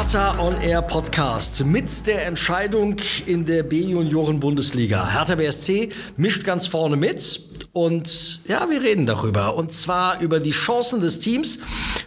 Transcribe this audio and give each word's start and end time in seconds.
Hertha 0.00 0.38
On 0.38 0.56
Air 0.62 0.80
Podcast 0.80 1.62
mit 1.66 2.06
der 2.06 2.24
Entscheidung 2.26 2.96
in 3.26 3.44
der 3.44 3.62
B-Junioren-Bundesliga. 3.62 5.12
Hertha 5.12 5.34
BSC 5.34 5.90
mischt 6.16 6.42
ganz 6.44 6.66
vorne 6.66 6.96
mit. 6.96 7.49
Und 7.72 8.40
ja, 8.48 8.66
wir 8.68 8.82
reden 8.82 9.06
darüber. 9.06 9.54
Und 9.54 9.70
zwar 9.70 10.20
über 10.20 10.40
die 10.40 10.50
Chancen 10.50 11.00
des 11.02 11.20
Teams 11.20 11.60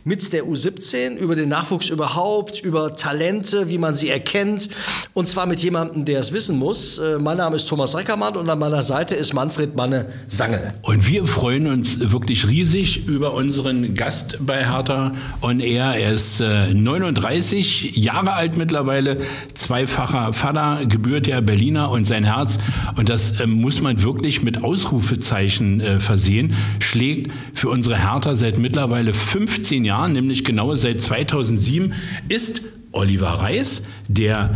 mit 0.04 0.34
der 0.34 0.44
U17, 0.44 1.16
über 1.16 1.38
den 1.38 1.48
Nachwuchs 1.48 1.88
überhaupt, 1.88 2.60
über 2.60 2.98
Talente, 2.98 3.70
wie 3.70 3.78
man 3.78 3.96
sie 3.96 4.10
erkennt. 4.10 4.68
Und 5.14 5.30
zwar 5.30 5.46
mit 5.46 5.64
jemandem, 5.64 6.04
der 6.04 6.20
es 6.20 6.34
wissen 6.34 6.60
muss. 6.60 6.98
Äh, 6.98 7.18
mein 7.18 7.38
Name 7.38 7.56
ist 7.56 7.70
Thomas 7.70 7.96
Reckermann 7.96 8.36
und 8.36 8.50
an 8.50 8.60
meiner 8.60 8.82
Seite 8.82 9.16
ist 9.16 9.34
Manfred 9.34 9.78
Manne 9.78 10.08
Sange. 10.28 10.74
Und 10.82 11.08
wir 11.08 11.26
freuen 11.28 11.68
uns 11.68 12.12
wirklich 12.12 12.46
riesig 12.46 13.08
über 13.08 13.34
unseren 13.34 13.94
Gast 13.94 14.40
bei 14.42 14.66
Hertha 14.70 15.14
On 15.42 15.62
Air. 15.62 15.96
Er 15.96 16.12
ist 16.12 16.42
äh, 16.42 16.74
39 16.74 17.96
Jahre 17.96 18.34
alt 18.34 18.58
mittlerweile, 18.58 19.20
zweifacher 19.54 20.34
Vater, 20.34 20.86
gebürtiger 20.86 21.42
Berliner 21.42 21.90
und 21.90 22.04
sein 22.04 22.26
Herz. 22.26 22.58
Und 22.98 23.08
das 23.08 23.40
äh, 23.40 23.48
muss 23.48 23.80
man 23.82 24.04
wirklich 24.04 24.44
mit 24.44 24.62
Ausrufezeichen 24.62 25.53
Anführungszeichen 25.54 25.82
äh, 25.82 26.00
versehen, 26.00 26.54
schlägt 26.80 27.32
für 27.54 27.70
unsere 27.70 27.98
Hertha 27.98 28.36
seit 28.36 28.58
mittlerweile 28.58 29.14
15 29.14 29.86
Jahren, 29.86 30.14
nämlich 30.14 30.44
genau 30.44 30.76
seit 30.76 31.02
2007, 31.02 31.94
ist 32.30 32.64
Oliver 32.92 33.28
Reis, 33.28 33.84
der 34.08 34.56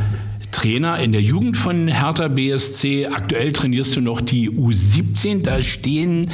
Trainer 0.51 0.99
in 0.99 1.11
der 1.11 1.21
Jugend 1.21 1.57
von 1.57 1.87
Hertha 1.87 2.27
BSC. 2.27 3.07
Aktuell 3.07 3.51
trainierst 3.51 3.95
du 3.95 4.01
noch 4.01 4.21
die 4.21 4.49
U17. 4.49 5.43
Da 5.43 5.61
stehen 5.61 6.29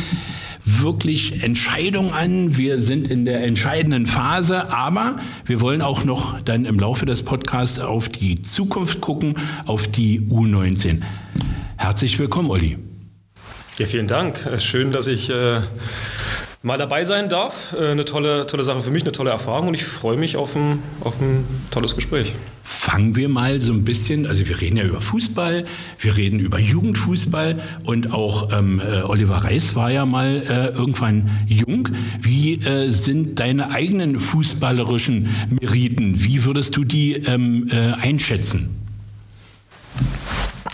wirklich 0.66 1.44
Entscheidungen 1.44 2.14
an. 2.14 2.56
Wir 2.56 2.78
sind 2.80 3.10
in 3.10 3.26
der 3.26 3.44
entscheidenden 3.44 4.06
Phase, 4.06 4.72
aber 4.72 5.18
wir 5.46 5.60
wollen 5.60 5.82
auch 5.82 6.06
noch 6.06 6.40
dann 6.42 6.64
im 6.64 6.80
Laufe 6.80 7.06
des 7.06 7.24
Podcasts 7.24 7.80
auf 7.80 8.08
die 8.08 8.42
Zukunft 8.42 9.02
gucken, 9.02 9.36
auf 9.66 9.90
die 9.90 10.22
U19. 10.22 11.02
Herzlich 11.78 12.18
willkommen, 12.18 12.50
Olli. 12.50 12.78
Ja, 13.80 13.88
vielen 13.88 14.08
Dank. 14.08 14.46
Äh, 14.46 14.60
schön, 14.60 14.92
dass 14.92 15.08
ich 15.08 15.32
äh, 15.32 15.62
mal 16.62 16.78
dabei 16.78 17.06
sein 17.06 17.28
darf. 17.28 17.74
Äh, 17.74 17.88
eine 17.90 18.06
tolle, 18.06 18.46
tolle 18.46 18.64
Sache 18.64 18.82
für 18.82 18.92
mich, 18.92 19.02
eine 19.02 19.12
tolle 19.12 19.32
Erfahrung 19.32 19.70
und 19.70 19.74
ich 19.74 19.84
freue 19.84 20.16
mich 20.16 20.38
auf 20.38 20.56
ein, 20.56 20.84
auf 21.02 21.20
ein 21.20 21.44
tolles 21.72 21.96
Gespräch. 21.96 22.34
Fangen 22.62 23.16
wir 23.16 23.30
mal 23.30 23.60
so 23.60 23.74
ein 23.74 23.84
bisschen, 23.84 24.28
also 24.28 24.48
wir 24.48 24.62
reden 24.62 24.78
ja 24.78 24.84
über 24.84 25.02
Fußball, 25.02 25.66
wir 25.98 26.18
reden 26.18 26.40
über 26.40 26.60
Jugendfußball 26.60 27.64
und 27.86 28.14
auch 28.14 28.54
ähm, 28.54 28.80
äh, 28.80 29.02
Oliver 29.02 29.38
Reis 29.38 29.76
war 29.76 29.90
ja 29.90 30.06
mal 30.06 30.44
äh, 30.48 30.78
irgendwann 30.78 31.32
jung. 31.48 31.90
Wie 32.20 32.60
sind 32.90 33.40
deine 33.40 33.72
eigenen 33.72 34.20
fußballerischen 34.20 35.30
Meriten? 35.62 36.24
Wie 36.24 36.46
würdest 36.46 36.76
du 36.78 36.84
die 36.84 37.14
ähm, 37.14 37.68
äh, 37.72 37.94
einschätzen? 37.94 38.83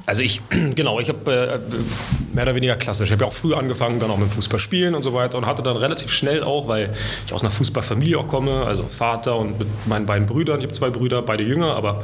Also 0.10 0.24
ich, 0.24 0.42
genau, 0.76 1.00
ich 1.00 1.08
habe 1.08 1.32
äh, 1.32 2.36
mehr 2.36 2.44
oder 2.44 2.56
weniger 2.56 2.76
klassisch. 2.76 3.10
Ich 3.10 3.12
habe 3.12 3.26
ja 3.26 3.28
auch 3.28 3.34
früh 3.34 3.54
angefangen, 3.54 4.00
dann 4.00 4.10
auch 4.10 4.18
mit 4.18 4.30
dem 4.30 4.32
Fußball 4.32 4.60
spielen 4.60 4.96
und 4.96 5.04
so 5.04 5.14
weiter 5.14 5.38
und 5.38 5.46
hatte 5.46 5.62
dann 5.62 5.78
relativ 5.78 6.12
schnell 6.12 6.42
auch, 6.42 6.68
weil 6.68 6.90
ich 7.28 7.32
aus 7.34 7.42
einer 7.42 7.52
Fußballfamilie 7.52 8.18
auch 8.18 8.26
komme, 8.26 8.64
also 8.66 8.82
Vater 8.82 9.38
und 9.38 9.60
mit 9.60 9.68
meinen 9.86 10.08
beiden 10.08 10.26
Brüdern, 10.26 10.58
ich 10.58 10.64
habe 10.64 10.74
zwei 10.74 10.90
Brüder, 10.90 11.22
beide 11.22 11.44
jünger, 11.44 11.76
aber 11.76 12.04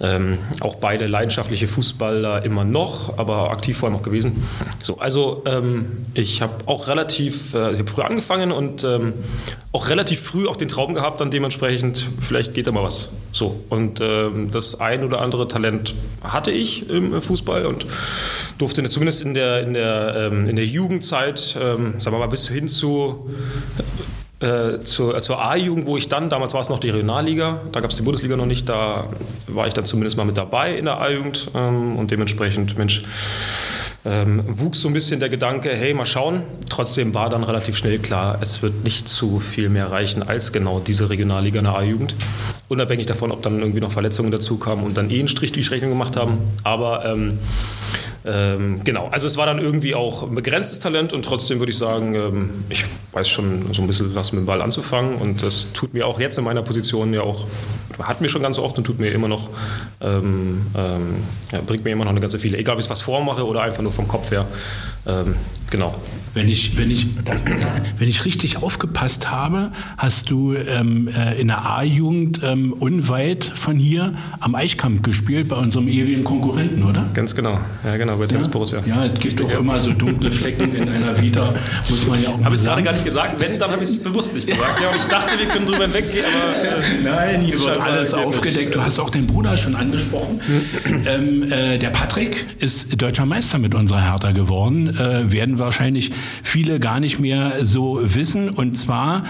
ähm, 0.00 0.38
auch 0.60 0.76
beide 0.76 1.06
leidenschaftliche 1.06 1.68
Fußballer 1.68 2.46
immer 2.46 2.64
noch, 2.64 3.18
aber 3.18 3.50
aktiv 3.50 3.76
vor 3.76 3.90
allem 3.90 3.98
auch 3.98 4.02
gewesen. 4.02 4.42
So, 4.82 4.98
also 4.98 5.42
ähm, 5.44 6.06
ich 6.14 6.40
habe 6.40 6.54
auch 6.64 6.88
relativ, 6.88 7.52
äh, 7.52 7.74
ich 7.74 7.90
früh 7.90 8.00
angefangen 8.00 8.52
und 8.52 8.84
ähm, 8.84 9.12
auch 9.72 9.90
relativ 9.90 10.20
früh 10.20 10.46
auch 10.46 10.56
den 10.56 10.68
Traum 10.68 10.94
gehabt, 10.94 11.20
dann 11.20 11.30
dementsprechend, 11.30 12.08
vielleicht 12.20 12.54
geht 12.54 12.68
da 12.68 12.72
mal 12.72 12.84
was. 12.84 13.10
So, 13.32 13.64
und 13.68 14.00
ähm, 14.00 14.50
das 14.50 14.80
ein 14.80 15.04
oder 15.04 15.20
andere 15.20 15.46
Talent 15.48 15.94
hatte 16.22 16.52
ich 16.52 16.88
im 16.88 17.20
Fußball 17.20 17.33
Fußball 17.34 17.66
und 17.66 17.86
durfte 18.58 18.88
zumindest 18.88 19.22
in 19.22 19.34
der, 19.34 19.62
in 19.62 19.74
der, 19.74 20.30
ähm, 20.32 20.48
in 20.48 20.56
der 20.56 20.66
Jugendzeit, 20.66 21.56
ähm, 21.60 22.00
sagen 22.00 22.14
wir 22.14 22.20
mal, 22.20 22.28
bis 22.28 22.48
hin 22.48 22.68
zu 22.68 23.28
äh, 24.40 24.82
zur, 24.84 25.18
zur 25.20 25.42
A-Jugend, 25.42 25.86
wo 25.86 25.96
ich 25.96 26.08
dann, 26.08 26.28
damals 26.28 26.54
war 26.54 26.60
es 26.60 26.68
noch 26.68 26.78
die 26.78 26.90
Regionalliga, 26.90 27.60
da 27.72 27.80
gab 27.80 27.90
es 27.90 27.96
die 27.96 28.02
Bundesliga 28.02 28.36
noch 28.36 28.46
nicht, 28.46 28.68
da 28.68 29.08
war 29.46 29.66
ich 29.66 29.72
dann 29.72 29.84
zumindest 29.84 30.16
mal 30.16 30.24
mit 30.24 30.36
dabei 30.36 30.76
in 30.76 30.84
der 30.84 31.00
A-Jugend 31.00 31.50
ähm, 31.54 31.96
und 31.96 32.10
dementsprechend, 32.10 32.76
Mensch, 32.76 33.02
ähm, 34.04 34.42
wuchs 34.46 34.82
so 34.82 34.88
ein 34.88 34.94
bisschen 34.94 35.20
der 35.20 35.30
Gedanke, 35.30 35.74
hey, 35.74 35.94
mal 35.94 36.04
schauen. 36.04 36.42
Trotzdem 36.68 37.14
war 37.14 37.30
dann 37.30 37.42
relativ 37.42 37.76
schnell 37.76 37.98
klar, 37.98 38.38
es 38.40 38.60
wird 38.60 38.84
nicht 38.84 39.08
zu 39.08 39.40
viel 39.40 39.70
mehr 39.70 39.90
reichen 39.90 40.22
als 40.22 40.52
genau 40.52 40.78
diese 40.78 41.08
Regionalliga 41.08 41.58
in 41.58 41.64
der 41.64 41.74
A-Jugend. 41.76 42.14
Unabhängig 42.68 43.06
davon, 43.06 43.32
ob 43.32 43.42
dann 43.42 43.60
irgendwie 43.60 43.80
noch 43.80 43.92
Verletzungen 43.92 44.30
dazu 44.30 44.58
kamen 44.58 44.84
und 44.84 44.96
dann 44.96 45.10
eh 45.10 45.18
einen 45.18 45.28
Strich 45.28 45.52
durch 45.52 45.70
Rechnung 45.70 45.90
gemacht 45.90 46.16
haben. 46.16 46.38
Aber 46.64 47.04
ähm, 47.06 47.38
ähm, 48.26 48.80
genau, 48.84 49.08
also 49.08 49.26
es 49.26 49.36
war 49.36 49.44
dann 49.44 49.58
irgendwie 49.58 49.94
auch 49.94 50.22
ein 50.22 50.34
begrenztes 50.34 50.80
Talent 50.80 51.12
und 51.12 51.24
trotzdem 51.24 51.58
würde 51.58 51.72
ich 51.72 51.78
sagen, 51.78 52.14
ähm, 52.14 52.50
ich 52.70 52.84
weiß 53.12 53.28
schon 53.28 53.74
so 53.74 53.82
ein 53.82 53.86
bisschen 53.86 54.14
was 54.14 54.32
mit 54.32 54.40
dem 54.40 54.46
Ball 54.46 54.62
anzufangen 54.62 55.16
und 55.16 55.42
das 55.42 55.68
tut 55.74 55.92
mir 55.92 56.06
auch 56.06 56.18
jetzt 56.18 56.38
in 56.38 56.44
meiner 56.44 56.62
Position 56.62 57.12
ja 57.12 57.20
auch, 57.20 57.46
hat 57.98 58.20
mir 58.20 58.28
schon 58.28 58.42
ganz 58.42 58.58
oft 58.58 58.76
und 58.78 58.84
tut 58.84 58.98
mir 58.98 59.12
immer 59.12 59.28
noch, 59.28 59.50
ähm, 60.00 60.66
ähm 60.76 61.16
ja, 61.52 61.60
bringt 61.60 61.84
mir 61.84 61.90
immer 61.90 62.04
noch 62.04 62.10
eine 62.10 62.20
ganze 62.20 62.38
viele, 62.38 62.58
egal 62.58 62.74
ob 62.74 62.80
ich 62.80 62.90
was 62.90 63.02
vormache 63.02 63.46
oder 63.46 63.62
einfach 63.62 63.82
nur 63.82 63.92
vom 63.92 64.08
Kopf 64.08 64.30
her. 64.30 64.46
Ähm, 65.06 65.36
genau. 65.74 65.94
Wenn 66.34 66.48
ich, 66.48 66.76
wenn, 66.76 66.90
ich, 66.90 67.06
wenn 67.96 68.08
ich 68.08 68.24
richtig 68.24 68.56
aufgepasst 68.56 69.30
habe, 69.30 69.70
hast 69.96 70.30
du 70.30 70.54
ähm, 70.54 71.06
äh, 71.06 71.40
in 71.40 71.46
der 71.46 71.64
A-Jugend 71.64 72.40
ähm, 72.42 72.72
unweit 72.72 73.44
von 73.44 73.76
hier 73.76 74.14
am 74.40 74.56
Eichkamp 74.56 75.04
gespielt, 75.04 75.48
bei 75.48 75.54
unserem 75.54 75.86
ewigen 75.86 76.24
Konkurrenten, 76.24 76.82
oder? 76.82 77.06
Ganz 77.14 77.36
genau, 77.36 77.60
ja 77.84 77.96
genau, 77.96 78.16
bei 78.16 78.26
Tennis 78.26 78.48
Borussia. 78.48 78.82
Ja, 78.84 79.04
es 79.04 79.16
gibt 79.20 79.38
doch 79.38 79.48
ja. 79.48 79.60
immer 79.60 79.78
so 79.78 79.92
dunkle 79.92 80.32
Flecken 80.32 80.74
in 80.74 80.88
einer 80.88 81.20
Vita, 81.22 81.54
muss 81.88 82.04
man 82.08 82.20
ja 82.20 82.30
auch 82.30 82.42
Habe 82.42 82.56
ich 82.56 82.64
gerade 82.64 82.82
gar 82.82 82.92
nicht 82.92 83.04
gesagt, 83.04 83.38
wenn, 83.38 83.56
dann 83.56 83.70
habe 83.70 83.84
ich 83.84 83.90
es 83.90 84.02
bewusst 84.02 84.34
nicht 84.34 84.48
gesagt. 84.48 84.80
Ja, 84.82 84.88
und 84.88 84.96
ich 84.96 85.04
dachte, 85.04 85.38
wir 85.38 85.46
können 85.46 85.66
drüber 85.66 85.92
weggehen, 85.92 86.24
aber... 86.24 86.64
Äh, 86.64 87.02
Nein, 87.04 87.42
hier 87.42 87.60
wird 87.60 87.78
alles 87.78 88.12
aufgedeckt. 88.12 88.74
Du 88.74 88.82
hast 88.82 88.98
auch 88.98 89.10
den 89.10 89.28
Bruder 89.28 89.56
schon 89.56 89.76
angesprochen. 89.76 90.40
ähm, 91.06 91.44
äh, 91.52 91.78
der 91.78 91.90
Patrick 91.90 92.44
ist 92.58 93.00
deutscher 93.00 93.24
Meister 93.24 93.60
mit 93.60 93.72
unserer 93.72 94.02
Hertha 94.02 94.32
geworden. 94.32 94.88
Äh, 94.88 95.30
werden 95.30 95.60
wahrscheinlich 95.64 96.12
viele 96.42 96.80
gar 96.80 97.00
nicht 97.00 97.18
mehr 97.18 97.64
so 97.64 98.00
wissen. 98.02 98.48
Und 98.48 98.76
zwar 98.76 99.24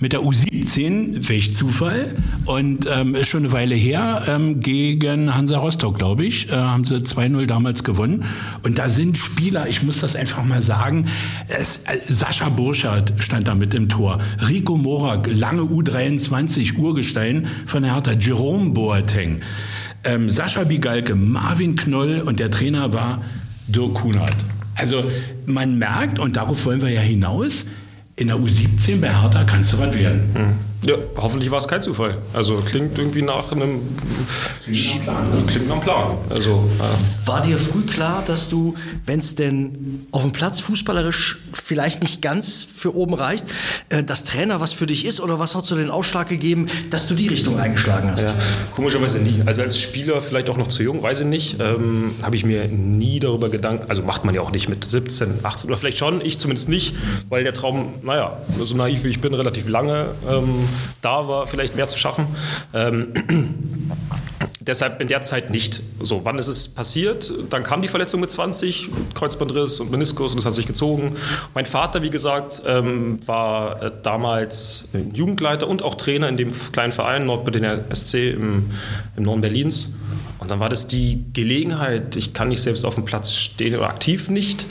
mit 0.00 0.12
der 0.12 0.20
U17, 0.20 1.28
welch 1.28 1.54
Zufall, 1.54 2.14
und 2.44 2.88
ähm, 2.90 3.14
ist 3.14 3.28
schon 3.28 3.44
eine 3.44 3.52
Weile 3.52 3.74
her, 3.74 4.22
ähm, 4.28 4.60
gegen 4.60 5.34
Hansa 5.34 5.58
Rostock, 5.58 5.98
glaube 5.98 6.24
ich, 6.24 6.50
äh, 6.50 6.52
haben 6.52 6.84
sie 6.84 7.02
2-0 7.02 7.46
damals 7.46 7.82
gewonnen. 7.82 8.24
Und 8.62 8.78
da 8.78 8.88
sind 8.88 9.18
Spieler, 9.18 9.68
ich 9.68 9.82
muss 9.82 9.98
das 9.98 10.14
einfach 10.14 10.44
mal 10.44 10.62
sagen, 10.62 11.06
es, 11.48 11.78
äh, 11.84 11.98
Sascha 12.06 12.48
Burschardt 12.48 13.14
stand 13.18 13.48
da 13.48 13.54
mit 13.54 13.74
im 13.74 13.88
Tor, 13.88 14.20
Rico 14.48 14.76
Morak, 14.76 15.28
lange 15.32 15.62
U23, 15.62 16.78
Urgestein 16.78 17.48
von 17.66 17.82
der 17.82 17.94
Hertha, 17.94 18.12
Jerome 18.12 18.70
Boateng, 18.70 19.40
ähm, 20.04 20.30
Sascha 20.30 20.62
Bigalke, 20.62 21.16
Marvin 21.16 21.74
Knoll 21.74 22.22
und 22.24 22.38
der 22.38 22.52
Trainer 22.52 22.92
war 22.92 23.22
Dirk 23.66 23.94
Kunert. 23.94 24.36
Also 24.78 25.02
man 25.46 25.76
merkt, 25.78 26.18
und 26.18 26.36
darauf 26.36 26.64
wollen 26.64 26.80
wir 26.80 26.90
ja 26.90 27.00
hinaus, 27.00 27.66
in 28.16 28.28
der 28.28 28.36
U17 28.36 29.00
bei 29.00 29.20
Hertha 29.20 29.44
kannst 29.44 29.72
du 29.72 29.78
was 29.78 29.94
werden. 29.94 30.20
Mhm. 30.32 30.67
Ja, 30.86 30.94
hoffentlich 31.16 31.50
war 31.50 31.58
es 31.58 31.66
kein 31.66 31.82
Zufall. 31.82 32.16
Also 32.32 32.56
klingt 32.56 32.96
irgendwie 32.98 33.22
nach 33.22 33.50
einem 33.50 33.80
klingt 34.64 35.06
nach 35.06 35.18
einem 35.18 35.30
Plan. 35.30 35.46
Klingt 35.46 35.68
nach 35.68 35.74
einem 35.74 35.82
Plan. 35.82 36.18
Also, 36.30 36.70
äh. 36.78 37.26
War 37.28 37.42
dir 37.42 37.58
früh 37.58 37.82
klar, 37.82 38.22
dass 38.24 38.48
du, 38.48 38.74
wenn 39.04 39.18
es 39.18 39.34
denn 39.34 40.06
auf 40.12 40.22
dem 40.22 40.30
Platz 40.30 40.60
fußballerisch 40.60 41.40
vielleicht 41.52 42.00
nicht 42.00 42.22
ganz 42.22 42.66
für 42.72 42.94
oben 42.94 43.14
reicht, 43.14 43.44
äh, 43.88 44.04
dass 44.04 44.22
Trainer 44.24 44.60
was 44.60 44.72
für 44.72 44.86
dich 44.86 45.04
ist 45.04 45.20
oder 45.20 45.40
was 45.40 45.56
hat 45.56 45.66
so 45.66 45.74
den 45.74 45.90
Ausschlag 45.90 46.28
gegeben, 46.28 46.68
dass 46.90 47.08
du 47.08 47.14
die 47.14 47.26
Richtung 47.26 47.58
eingeschlagen 47.58 48.10
hast? 48.12 48.28
Ja, 48.28 48.34
komischerweise 48.76 49.18
nie. 49.18 49.42
Also 49.46 49.62
als 49.62 49.80
Spieler 49.80 50.22
vielleicht 50.22 50.48
auch 50.48 50.56
noch 50.56 50.68
zu 50.68 50.84
jung, 50.84 51.02
weiß 51.02 51.20
ich 51.20 51.26
nicht. 51.26 51.56
Ähm, 51.60 52.14
Habe 52.22 52.36
ich 52.36 52.44
mir 52.44 52.66
nie 52.68 53.18
darüber 53.18 53.48
Gedanken, 53.48 53.90
also 53.90 54.02
macht 54.02 54.24
man 54.24 54.34
ja 54.34 54.42
auch 54.42 54.52
nicht 54.52 54.68
mit 54.68 54.88
17, 54.88 55.40
18 55.44 55.68
oder 55.68 55.76
vielleicht 55.76 55.98
schon, 55.98 56.20
ich 56.20 56.38
zumindest 56.38 56.68
nicht, 56.68 56.94
weil 57.28 57.42
der 57.42 57.52
Traum, 57.52 57.94
naja, 58.02 58.38
so 58.64 58.74
naiv 58.76 59.02
wie 59.02 59.08
ich 59.08 59.20
bin, 59.20 59.34
relativ 59.34 59.68
lange 59.68 60.06
ähm, 60.28 60.67
da 61.02 61.28
war 61.28 61.46
vielleicht 61.46 61.76
mehr 61.76 61.88
zu 61.88 61.98
schaffen. 61.98 62.26
Ähm, 62.74 63.12
deshalb 64.60 65.00
in 65.00 65.08
der 65.08 65.22
Zeit 65.22 65.50
nicht. 65.50 65.82
So, 66.00 66.24
wann 66.24 66.38
ist 66.38 66.46
es 66.46 66.68
passiert? 66.68 67.32
Dann 67.50 67.64
kam 67.64 67.82
die 67.82 67.88
Verletzung 67.88 68.20
mit 68.20 68.30
20, 68.30 68.90
Kreuzbandriss 69.14 69.80
und 69.80 69.90
Meniskus 69.90 70.32
und 70.32 70.38
das 70.38 70.46
hat 70.46 70.54
sich 70.54 70.66
gezogen. 70.66 71.16
Mein 71.54 71.66
Vater, 71.66 72.02
wie 72.02 72.10
gesagt, 72.10 72.62
ähm, 72.66 73.18
war 73.26 73.82
äh, 73.82 73.90
damals 74.02 74.88
Jugendleiter 75.12 75.66
und 75.66 75.82
auch 75.82 75.94
Trainer 75.94 76.28
in 76.28 76.36
dem 76.36 76.50
kleinen 76.72 76.92
Verein 76.92 77.26
Nordberliner 77.26 77.80
SC 77.92 78.32
im, 78.32 78.70
im 79.16 79.22
Norden 79.22 79.40
Berlins. 79.40 79.94
Und 80.38 80.50
dann 80.50 80.60
war 80.60 80.68
das 80.68 80.86
die 80.86 81.24
Gelegenheit, 81.32 82.14
ich 82.16 82.32
kann 82.32 82.48
nicht 82.48 82.62
selbst 82.62 82.84
auf 82.84 82.94
dem 82.94 83.04
Platz 83.04 83.34
stehen 83.34 83.74
oder 83.74 83.88
aktiv 83.88 84.28
nicht. 84.28 84.66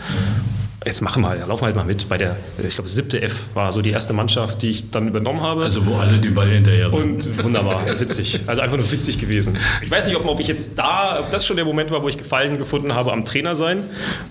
Jetzt 0.86 1.02
machen 1.02 1.24
wir, 1.24 1.36
laufen 1.48 1.62
wir 1.62 1.66
halt 1.68 1.76
mal 1.76 1.86
mit. 1.86 2.08
Bei 2.08 2.18
der, 2.18 2.36
ich 2.66 2.76
glaube, 2.76 2.88
siebte 2.88 3.22
F 3.22 3.48
war 3.54 3.72
so 3.72 3.82
die 3.82 3.90
erste 3.90 4.14
Mannschaft, 4.14 4.62
die 4.62 4.70
ich 4.70 4.92
dann 4.92 5.08
übernommen 5.08 5.42
habe. 5.42 5.64
Also 5.64 5.86
wo 5.86 5.96
alle 5.96 6.20
die 6.20 6.30
Ball 6.30 6.50
hinterher 6.50 6.94
Und 6.94 7.44
wunderbar, 7.44 7.84
witzig. 8.00 8.42
Also 8.46 8.62
einfach 8.62 8.78
nur 8.78 8.90
witzig 8.92 9.20
gewesen. 9.20 9.58
Ich 9.82 9.90
weiß 9.90 10.06
nicht, 10.06 10.16
ob, 10.16 10.26
ob 10.26 10.40
ich 10.40 10.48
jetzt 10.48 10.78
da, 10.78 11.20
ob 11.20 11.32
das 11.32 11.46
schon 11.46 11.56
der 11.56 11.66
Moment 11.66 11.90
war, 11.92 12.04
wo 12.04 12.10
ich 12.10 12.18
Gefallen 12.18 12.58
gefunden 12.58 12.94
habe 12.94 13.12
am 13.12 13.26
Trainer 13.26 13.56
sein, 13.56 13.84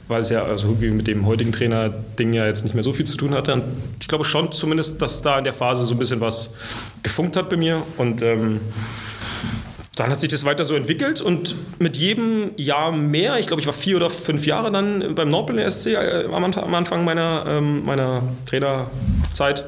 weil 0.08 0.20
es 0.20 0.30
ja 0.30 0.44
also 0.44 0.68
mit 0.68 1.06
dem 1.06 1.26
heutigen 1.26 1.52
Trainer-Ding 1.52 2.32
ja 2.32 2.46
jetzt 2.46 2.64
nicht 2.64 2.74
mehr 2.74 2.84
so 2.84 2.92
viel 2.92 3.06
zu 3.06 3.16
tun 3.16 3.34
hatte. 3.34 3.52
Und 3.52 3.64
ich 4.00 4.08
glaube 4.08 4.24
schon 4.24 4.52
zumindest, 4.52 5.02
dass 5.02 5.22
da 5.22 5.38
in 5.38 5.44
der 5.44 5.52
Phase 5.52 5.84
so 5.84 5.94
ein 5.94 5.98
bisschen 5.98 6.20
was 6.20 6.54
gefunkt 7.02 7.36
hat 7.36 7.50
bei 7.50 7.56
mir. 7.56 7.82
Und 7.96 8.22
ähm, 8.22 8.60
dann 9.96 10.10
hat 10.10 10.20
sich 10.20 10.28
das 10.28 10.44
weiter 10.44 10.64
so 10.64 10.74
entwickelt 10.74 11.22
und 11.22 11.56
mit 11.78 11.96
jedem 11.96 12.50
Jahr 12.56 12.92
mehr, 12.92 13.38
ich 13.38 13.46
glaube, 13.46 13.60
ich 13.60 13.66
war 13.66 13.72
vier 13.72 13.96
oder 13.96 14.10
fünf 14.10 14.46
Jahre 14.46 14.70
dann 14.70 15.14
beim 15.14 15.30
Nordberlin 15.30 15.68
SC 15.70 15.86
äh, 15.86 16.26
am 16.26 16.44
Anfang 16.44 17.04
meiner, 17.04 17.44
ähm, 17.48 17.84
meiner 17.84 18.22
Trainerzeit. 18.44 19.64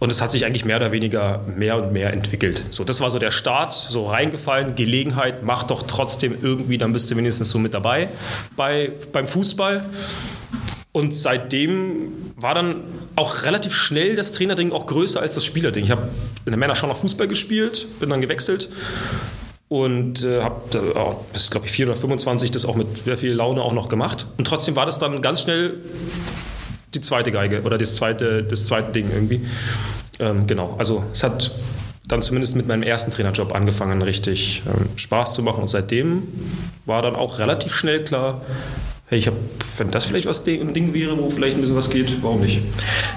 Und 0.00 0.10
es 0.10 0.20
hat 0.20 0.32
sich 0.32 0.44
eigentlich 0.44 0.64
mehr 0.64 0.78
oder 0.78 0.90
weniger 0.90 1.44
mehr 1.46 1.76
und 1.76 1.92
mehr 1.92 2.12
entwickelt. 2.12 2.64
So, 2.70 2.82
das 2.82 3.00
war 3.00 3.08
so 3.08 3.20
der 3.20 3.30
Start, 3.30 3.70
so 3.70 4.06
reingefallen, 4.06 4.74
Gelegenheit, 4.74 5.44
mach 5.44 5.62
doch 5.62 5.84
trotzdem 5.84 6.34
irgendwie, 6.42 6.76
dann 6.76 6.92
bist 6.92 7.08
du 7.12 7.16
wenigstens 7.16 7.50
so 7.50 7.60
mit 7.60 7.72
dabei 7.72 8.08
bei, 8.56 8.90
beim 9.12 9.26
Fußball. 9.26 9.84
Und 10.90 11.14
seitdem 11.14 12.12
war 12.34 12.56
dann 12.56 12.82
auch 13.14 13.44
relativ 13.44 13.76
schnell 13.76 14.16
das 14.16 14.32
Trainerding 14.32 14.72
auch 14.72 14.86
größer 14.86 15.20
als 15.20 15.34
das 15.36 15.44
Spielerding. 15.44 15.84
Ich 15.84 15.92
habe 15.92 16.08
in 16.46 16.50
der 16.50 16.58
Männer 16.58 16.74
schon 16.74 16.88
noch 16.88 16.96
Fußball 16.96 17.28
gespielt, 17.28 17.86
bin 18.00 18.10
dann 18.10 18.20
gewechselt 18.20 18.68
und 19.72 20.22
äh, 20.22 20.42
habe 20.42 20.76
äh, 20.76 21.32
bis, 21.32 21.50
glaube 21.50 21.64
ich, 21.64 21.72
4 21.72 21.86
oder 21.86 21.96
25 21.96 22.50
das 22.50 22.66
auch 22.66 22.76
mit 22.76 23.06
sehr 23.06 23.16
viel 23.16 23.32
Laune 23.32 23.62
auch 23.62 23.72
noch 23.72 23.88
gemacht. 23.88 24.26
Und 24.36 24.46
trotzdem 24.46 24.76
war 24.76 24.84
das 24.84 24.98
dann 24.98 25.22
ganz 25.22 25.40
schnell 25.40 25.78
die 26.92 27.00
zweite 27.00 27.32
Geige 27.32 27.62
oder 27.62 27.78
das 27.78 27.94
zweite, 27.94 28.42
das 28.42 28.66
zweite 28.66 28.92
Ding 28.92 29.08
irgendwie. 29.10 29.46
Ähm, 30.18 30.46
genau, 30.46 30.74
also 30.76 31.04
es 31.14 31.22
hat 31.22 31.52
dann 32.06 32.22
zumindest 32.22 32.56
mit 32.56 32.66
meinem 32.66 32.82
ersten 32.82 33.10
Trainerjob 33.10 33.54
angefangen, 33.54 34.02
richtig 34.02 34.62
ähm, 34.66 34.86
Spaß 34.96 35.34
zu 35.34 35.42
machen. 35.42 35.62
Und 35.62 35.68
seitdem 35.68 36.22
war 36.84 37.02
dann 37.02 37.14
auch 37.14 37.38
relativ 37.38 37.74
schnell 37.74 38.04
klar, 38.04 38.42
hey, 39.06 39.18
ich 39.18 39.26
habe, 39.26 39.36
wenn 39.76 39.90
das 39.90 40.06
vielleicht 40.06 40.26
was 40.26 40.46
ein 40.46 40.72
Ding 40.72 40.94
wäre, 40.94 41.16
wo 41.18 41.28
vielleicht 41.30 41.56
ein 41.56 41.60
bisschen 41.60 41.76
was 41.76 41.90
geht, 41.90 42.22
warum 42.22 42.40
nicht? 42.40 42.62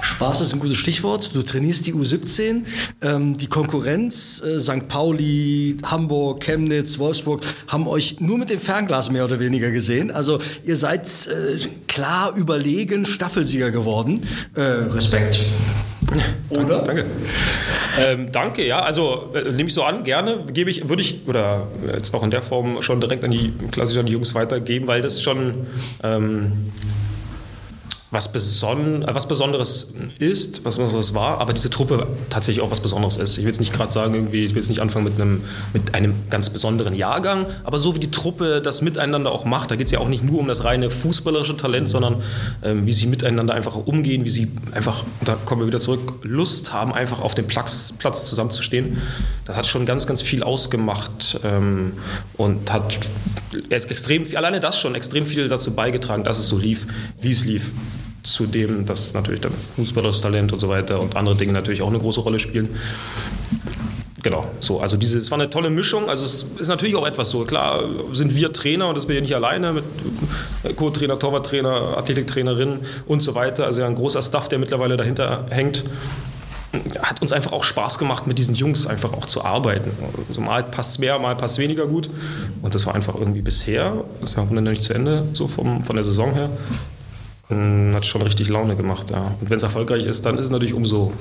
Spaß 0.02 0.42
ist 0.42 0.54
ein 0.54 0.60
gutes 0.60 0.78
Stichwort. 0.78 1.34
Du 1.34 1.42
trainierst 1.42 1.88
die 1.88 1.94
U17. 1.94 2.64
Ähm, 3.02 3.38
die 3.38 3.48
Konkurrenz, 3.48 4.44
äh, 4.46 4.60
St. 4.60 4.88
Pauli, 4.88 5.78
Hamburg, 5.84 6.44
Chemnitz, 6.44 7.00
Wolfsburg, 7.00 7.44
haben 7.68 7.88
euch 7.88 8.20
nur 8.20 8.38
mit 8.38 8.50
dem 8.50 8.60
Fernglas 8.60 9.10
mehr 9.10 9.26
oder 9.26 9.40
weniger 9.40 9.72
gesehen. 9.72 10.12
Also 10.12 10.40
ihr 10.64 10.76
seid 10.76 11.08
äh, 11.28 11.58
klar 11.88 12.36
überlegen 12.36 13.06
Staffelsieger 13.06 13.72
geworden. 13.72 14.22
Äh, 14.54 14.62
Respekt. 14.62 15.40
Oder? 16.50 16.80
Danke. 16.80 16.86
Danke. 16.86 17.06
Ähm, 18.00 18.32
danke, 18.32 18.66
ja. 18.66 18.82
Also 18.82 19.32
äh, 19.34 19.52
nehme 19.52 19.70
ich 19.70 19.74
so 19.74 19.84
an, 19.84 20.04
gerne. 20.04 20.44
Gebe 20.52 20.70
ich, 20.70 20.90
würde 20.90 21.02
ich, 21.02 21.20
oder 21.28 21.68
jetzt 21.94 22.14
auch 22.14 22.24
in 22.24 22.32
der 22.32 22.42
Form 22.42 22.82
schon 22.82 23.00
direkt 23.00 23.24
an 23.24 23.32
die 23.32 23.54
klassisch 23.72 23.98
an 23.98 24.06
die 24.06 24.14
Jungs 24.14 24.36
weitergeben, 24.36 24.88
weil 24.88 25.02
das 25.02 25.22
schon 25.22 25.68
ähm, 26.04 26.72
was, 28.12 28.32
Beson 28.32 29.04
was 29.08 29.28
Besonderes 29.28 29.94
ist, 30.20 30.64
was 30.64 30.78
Besonderes 30.78 31.14
war, 31.14 31.42
aber 31.42 31.54
diese 31.54 31.70
Truppe 31.70 32.08
tatsächlich 32.30 32.64
auch 32.64 32.70
was 32.70 32.80
Besonderes 32.80 33.18
ist. 33.18 33.38
Ich 33.38 33.44
will 33.44 33.48
jetzt 33.48 33.60
nicht 33.60 33.74
gerade 33.74 33.92
sagen, 33.92 34.14
irgendwie, 34.14 34.46
ich 34.46 34.52
will 34.52 34.62
jetzt 34.62 34.70
nicht 34.70 34.80
anfangen 34.80 35.06
mit 35.06 35.20
einem, 35.20 35.44
mit 35.74 35.96
einem 35.96 36.14
ganz 36.30 36.50
besonderen 36.50 36.96
Jahrgang, 36.96 37.48
aber 37.64 37.78
so 37.78 37.96
wie 37.96 38.00
die 38.00 38.12
Truppe 38.12 38.62
das 38.62 38.82
miteinander 38.82 39.32
auch 39.32 39.46
macht, 39.46 39.72
da 39.72 39.76
geht 39.76 39.88
es 39.88 39.92
ja 39.92 40.00
auch 40.00 40.08
nicht 40.08 40.24
nur 40.24 40.40
um 40.40 40.48
das 40.48 40.64
reine 40.64 40.90
fußballerische 40.90 41.58
Talent, 41.58 41.90
sondern 41.90 42.22
ähm, 42.64 42.86
wie 42.86 42.94
sie 42.94 43.08
miteinander 43.08 43.56
einfach 43.56 43.76
umgehen, 43.76 44.24
wie 44.24 44.30
sie 44.30 44.52
einfach, 44.72 45.04
da 45.24 45.36
kommen 45.46 45.62
wir 45.62 45.68
wieder 45.68 45.80
zurück, 45.80 46.20
Lust 46.22 46.74
haben, 46.74 46.94
einfach 46.94 47.20
auf 47.20 47.34
dem 47.34 47.48
Platz, 47.48 47.94
Platz 47.98 48.30
zusammenzustehen. 48.30 49.02
Das 49.46 49.58
hat 49.58 49.66
schon 49.66 49.86
ganz, 49.86 50.06
ganz 50.06 50.22
viel 50.22 50.44
ausgemacht 50.44 51.40
ähm, 51.44 51.94
und 52.38 52.72
hat 52.72 53.00
extrem, 53.70 54.26
alleine 54.36 54.60
das 54.60 54.80
schon 54.80 54.96
extrem 54.96 55.26
viel 55.26 55.48
dazu 55.48 55.74
beigetragen, 55.74 56.24
dass 56.24 56.38
es 56.38 56.48
so 56.48 56.58
lief, 56.58 56.86
wie 57.20 57.32
es 57.32 57.46
lief 57.46 57.72
zudem, 58.26 58.86
dass 58.86 59.14
natürlich 59.14 59.42
dann 59.42 59.54
fußballerisches 59.54 60.22
Talent 60.22 60.52
und 60.52 60.60
so 60.60 60.68
weiter 60.68 61.00
und 61.00 61.16
andere 61.16 61.36
Dinge 61.36 61.54
natürlich 61.54 61.82
auch 61.82 61.90
eine 61.90 62.00
große 62.00 62.20
Rolle 62.20 62.40
spielen. 62.40 62.70
Genau, 64.26 64.48
so, 64.60 64.80
also 64.80 64.98
diese, 64.98 65.20
es 65.20 65.30
war 65.30 65.38
eine 65.38 65.52
tolle 65.52 65.70
Mischung. 65.70 66.10
Also 66.10 66.26
es 66.26 66.48
ist 66.60 66.68
natürlich 66.68 66.96
auch 66.96 67.06
etwas 67.06 67.30
so. 67.30 67.46
Klar 67.46 67.84
sind 68.12 68.36
wir 68.36 68.52
Trainer 68.52 68.90
und 68.90 68.96
das 68.96 69.06
bin 69.06 69.18
ich 69.18 69.22
nicht 69.22 69.36
alleine 69.36 69.74
mit 69.74 69.84
Co-Trainer, 70.76 71.20
Torwarttrainer, 71.20 71.96
Athletiktrainerin 71.96 72.80
und 73.06 73.22
so 73.22 73.36
weiter. 73.36 73.66
Also 73.66 73.82
ja, 73.82 73.88
ein 73.88 73.94
großer 73.94 74.24
Staff, 74.24 74.50
der 74.50 74.58
mittlerweile 74.58 74.98
dahinter 74.98 75.46
hängt. 75.52 75.84
Hat 77.04 77.22
uns 77.22 77.34
einfach 77.34 77.52
auch 77.52 77.64
Spaß 77.64 78.00
gemacht, 78.00 78.26
mit 78.26 78.40
diesen 78.40 78.56
Jungs 78.56 78.88
einfach 78.88 79.14
auch 79.14 79.28
zu 79.28 79.46
arbeiten. 79.46 79.92
Also 80.28 80.42
mal 80.42 80.64
passt 80.64 80.94
es 80.94 80.98
mehr, 80.98 81.20
mal 81.20 81.36
passt 81.36 81.60
es 81.60 81.60
weniger 81.60 81.86
gut. 81.86 82.10
Und 82.64 82.74
das 82.74 82.88
war 82.88 82.96
einfach 82.96 83.14
irgendwie 83.14 83.42
bisher, 83.42 83.94
das 84.22 84.32
ist 84.32 84.38
ja 84.38 84.44
noch 84.44 84.60
nicht 84.60 84.82
zu 84.82 84.96
Ende, 84.96 85.24
so 85.34 85.48
vom, 85.48 85.84
von 85.84 85.96
der 85.98 86.04
Saison 86.04 86.34
her, 86.34 86.50
hat 87.50 88.06
schon 88.06 88.24
richtig 88.24 88.50
Laune 88.50 88.76
gemacht, 88.76 89.12
ja. 89.12 89.36
Und 89.40 89.50
wenn 89.50 89.58
es 89.58 89.64
erfolgreich 89.64 90.06
ist, 90.06 90.26
dann 90.26 90.38
ist 90.38 90.46
es 90.46 90.52
natürlich 90.52 90.74
umso, 90.74 91.14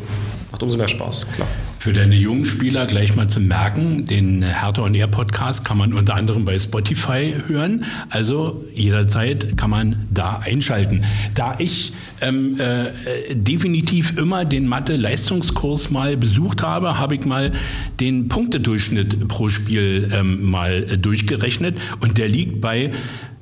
macht 0.50 0.62
umso 0.62 0.78
mehr 0.78 0.88
Spaß, 0.88 1.26
klar. 1.34 1.46
Für 1.78 1.92
deine 1.92 2.14
jungen 2.14 2.46
Spieler 2.46 2.86
gleich 2.86 3.14
mal 3.14 3.28
zu 3.28 3.40
merken, 3.40 4.06
den 4.06 4.42
Hertha 4.42 4.80
on 4.80 4.94
Air 4.94 5.08
Podcast 5.08 5.66
kann 5.66 5.76
man 5.76 5.92
unter 5.92 6.14
anderem 6.14 6.46
bei 6.46 6.58
Spotify 6.58 7.34
hören. 7.46 7.84
Also 8.08 8.64
jederzeit 8.72 9.58
kann 9.58 9.68
man 9.68 10.08
da 10.10 10.40
einschalten. 10.42 11.04
Da 11.34 11.56
ich 11.58 11.92
ähm, 12.22 12.58
äh, 12.58 13.34
definitiv 13.34 14.16
immer 14.16 14.46
den 14.46 14.66
Mathe-Leistungskurs 14.66 15.90
mal 15.90 16.16
besucht 16.16 16.62
habe, 16.62 16.98
habe 16.98 17.16
ich 17.16 17.26
mal 17.26 17.52
den 18.00 18.28
Punktedurchschnitt 18.28 19.28
pro 19.28 19.50
Spiel 19.50 20.10
ähm, 20.14 20.50
mal 20.50 20.86
durchgerechnet 20.96 21.76
und 22.00 22.16
der 22.16 22.28
liegt 22.30 22.62
bei 22.62 22.92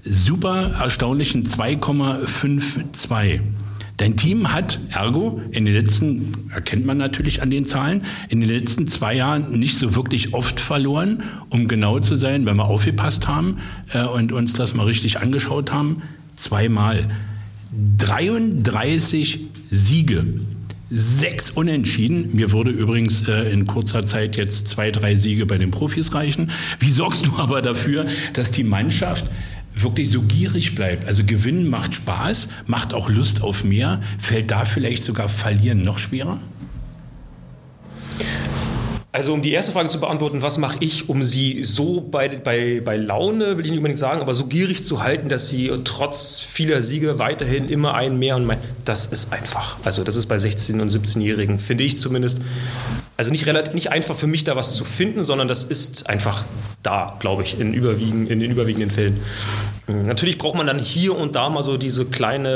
super 0.04 0.72
erstaunlichen 0.80 1.44
2,52. 1.44 3.40
Dein 3.98 4.16
Team 4.16 4.52
hat 4.52 4.80
ergo 4.90 5.40
in 5.52 5.64
den 5.64 5.74
letzten, 5.74 6.50
erkennt 6.52 6.86
man 6.86 6.96
natürlich 6.96 7.40
an 7.42 7.50
den 7.50 7.66
Zahlen, 7.66 8.02
in 8.28 8.40
den 8.40 8.48
letzten 8.48 8.88
zwei 8.88 9.14
Jahren 9.14 9.58
nicht 9.58 9.78
so 9.78 9.94
wirklich 9.94 10.34
oft 10.34 10.60
verloren, 10.60 11.22
um 11.50 11.68
genau 11.68 12.00
zu 12.00 12.16
sein, 12.16 12.46
wenn 12.46 12.56
wir 12.56 12.64
aufgepasst 12.64 13.28
haben 13.28 13.58
äh, 13.92 14.02
und 14.02 14.32
uns 14.32 14.54
das 14.54 14.74
mal 14.74 14.86
richtig 14.86 15.20
angeschaut 15.20 15.72
haben, 15.72 16.02
zweimal. 16.36 16.98
33 17.98 19.40
Siege. 19.70 20.24
Sechs 20.90 21.48
Unentschieden. 21.50 22.30
Mir 22.34 22.52
würde 22.52 22.70
übrigens 22.70 23.28
äh, 23.28 23.50
in 23.52 23.66
kurzer 23.66 24.04
Zeit 24.04 24.36
jetzt 24.36 24.68
zwei, 24.68 24.90
drei 24.90 25.14
Siege 25.14 25.46
bei 25.46 25.56
den 25.58 25.70
Profis 25.70 26.14
reichen. 26.14 26.50
Wie 26.80 26.90
sorgst 26.90 27.26
du 27.26 27.38
aber 27.38 27.62
dafür, 27.62 28.06
dass 28.34 28.50
die 28.50 28.64
Mannschaft 28.64 29.26
wirklich 29.74 30.10
so 30.10 30.22
gierig 30.22 30.74
bleibt. 30.74 31.06
Also 31.06 31.24
Gewinnen 31.24 31.68
macht 31.68 31.94
Spaß, 31.94 32.48
macht 32.66 32.94
auch 32.94 33.08
Lust 33.08 33.42
auf 33.42 33.64
mehr. 33.64 34.00
Fällt 34.18 34.50
da 34.50 34.64
vielleicht 34.64 35.02
sogar 35.02 35.28
Verlieren 35.28 35.82
noch 35.82 35.98
schwerer? 35.98 36.38
Also 39.14 39.34
um 39.34 39.42
die 39.42 39.52
erste 39.52 39.72
Frage 39.72 39.90
zu 39.90 40.00
beantworten, 40.00 40.40
was 40.40 40.56
mache 40.56 40.78
ich, 40.80 41.10
um 41.10 41.22
sie 41.22 41.62
so 41.62 42.00
bei, 42.00 42.28
bei, 42.28 42.80
bei 42.82 42.96
Laune, 42.96 43.58
will 43.58 43.66
ich 43.66 43.70
nicht 43.70 43.78
unbedingt 43.78 43.98
sagen, 43.98 44.22
aber 44.22 44.32
so 44.32 44.46
gierig 44.46 44.84
zu 44.84 45.02
halten, 45.02 45.28
dass 45.28 45.50
sie 45.50 45.70
trotz 45.84 46.40
vieler 46.40 46.80
Siege 46.80 47.18
weiterhin 47.18 47.68
immer 47.68 47.92
ein 47.92 48.18
mehr 48.18 48.36
und 48.36 48.46
mehr, 48.46 48.56
das 48.86 49.04
ist 49.04 49.30
einfach. 49.30 49.76
Also 49.84 50.02
das 50.02 50.16
ist 50.16 50.26
bei 50.26 50.36
16- 50.36 50.80
und 50.80 50.90
17-Jährigen, 50.90 51.58
finde 51.58 51.84
ich 51.84 51.98
zumindest, 51.98 52.40
also 53.22 53.30
nicht, 53.30 53.46
relativ, 53.46 53.72
nicht 53.72 53.92
einfach 53.92 54.16
für 54.16 54.26
mich 54.26 54.42
da 54.42 54.56
was 54.56 54.74
zu 54.74 54.84
finden, 54.84 55.22
sondern 55.22 55.46
das 55.46 55.62
ist 55.62 56.08
einfach 56.08 56.44
da, 56.82 57.16
glaube 57.20 57.44
ich, 57.44 57.60
in, 57.60 57.72
überwiegen, 57.72 58.26
in 58.26 58.40
den 58.40 58.50
überwiegenden 58.50 58.90
Fällen. 58.90 59.20
Natürlich 59.86 60.38
braucht 60.38 60.56
man 60.56 60.66
dann 60.66 60.78
hier 60.78 61.16
und 61.16 61.36
da 61.36 61.48
mal 61.48 61.62
so 61.62 61.76
diese 61.76 62.06
kleine, 62.06 62.50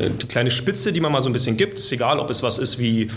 äh, 0.00 0.10
die 0.10 0.26
kleine 0.26 0.50
Spitze, 0.50 0.92
die 0.92 1.00
man 1.00 1.12
mal 1.12 1.20
so 1.20 1.28
ein 1.28 1.32
bisschen 1.32 1.56
gibt. 1.56 1.78
Ist 1.78 1.92
egal, 1.92 2.18
ob 2.18 2.30
es 2.30 2.42
was 2.42 2.58
ist 2.58 2.78
wie, 2.78 3.08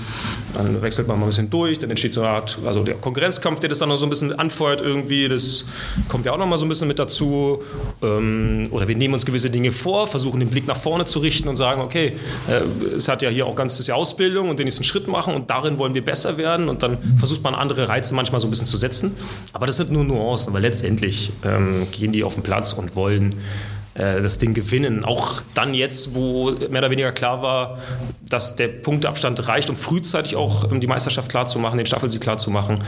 dann 0.54 0.82
wechselt 0.82 1.08
man 1.08 1.20
mal 1.20 1.26
ein 1.26 1.30
bisschen 1.30 1.50
durch, 1.50 1.80
dann 1.80 1.90
entsteht 1.90 2.14
so 2.14 2.22
eine 2.22 2.30
Art, 2.30 2.58
also 2.66 2.84
der 2.84 2.96
Konkurrenzkampf, 2.96 3.60
der 3.60 3.70
das 3.70 3.80
dann 3.80 3.90
noch 3.90 3.98
so 3.98 4.06
ein 4.06 4.10
bisschen 4.10 4.38
anfeuert 4.38 4.82
irgendwie, 4.82 5.30
das 5.30 5.66
kommt 6.10 6.26
ja 6.26 6.34
auch 6.34 6.38
noch 6.38 6.48
mal 6.48 6.58
so 6.58 6.66
ein 6.66 6.70
bisschen 6.70 6.88
mit 6.88 7.00
dazu. 7.00 7.64
Ähm, 8.04 8.68
oder 8.72 8.88
wir 8.88 8.96
nehmen 8.96 9.14
uns 9.14 9.26
gewisse 9.26 9.50
Dinge 9.50 9.72
vor, 9.72 10.08
versuchen 10.08 10.40
den 10.40 10.50
Blick 10.50 10.68
nach 10.68 10.78
vorne 10.78 11.06
zu 11.06 11.20
richten 11.20 11.48
und 11.48 11.56
sagen, 11.56 11.82
okay, 11.82 12.14
äh, 12.48 12.96
es 12.96 13.08
hat 13.08 13.22
ja 13.22 13.30
hier 13.30 13.46
auch 13.46 13.56
ganz 13.56 13.78
die 13.78 13.92
Ausbildung 13.92 14.50
und 14.50 14.60
den 14.60 14.66
nächsten 14.66 14.84
Schritt 14.84 15.08
machen 15.08 15.34
und 15.36 15.50
darin 15.50 15.78
wollen 15.78 15.94
wir 15.94 16.04
besser 16.04 16.38
werden 16.38 16.67
und 16.70 16.84
dann 16.84 16.98
versucht 17.18 17.44
man 17.44 17.56
andere 17.56 17.90
Reize 17.90 18.14
manchmal 18.14 18.42
so 18.42 18.48
ein 18.48 18.50
bisschen 18.50 18.68
zu 18.68 18.78
setzen. 18.78 19.12
Aber 19.54 19.66
das 19.68 19.78
sind 19.78 19.92
nur 19.92 20.04
Nuancen, 20.04 20.54
weil 20.54 20.62
letztendlich 20.62 21.32
ähm, 21.44 21.88
gehen 21.92 22.12
die 22.12 22.24
auf 22.24 22.34
den 22.34 22.44
Platz 22.44 22.74
und 22.74 22.96
wollen 22.96 23.36
äh, 23.98 24.22
das 24.22 24.38
Ding 24.38 24.54
gewinnen. 24.54 25.04
Auch 25.04 25.42
dann 25.54 25.74
jetzt, 25.74 26.14
wo 26.14 26.52
mehr 26.52 26.80
oder 26.80 26.92
weniger 26.92 27.12
klar 27.12 27.42
war, 27.42 27.80
dass 28.30 28.56
der 28.56 28.68
Punktabstand 28.68 29.48
reicht, 29.48 29.70
um 29.70 29.76
frühzeitig 29.76 30.36
auch 30.36 30.70
die 30.72 30.88
Meisterschaft 30.88 31.30
klarzumachen, 31.30 31.78
den 31.78 31.88
Staffelsieg 31.88 32.22
klarzumachen, 32.22 32.80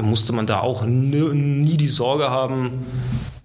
musste 0.00 0.32
man 0.32 0.46
da 0.46 0.60
auch 0.60 0.84
nie 0.84 1.76
die 1.76 1.86
Sorge 1.86 2.30
haben, 2.30 2.84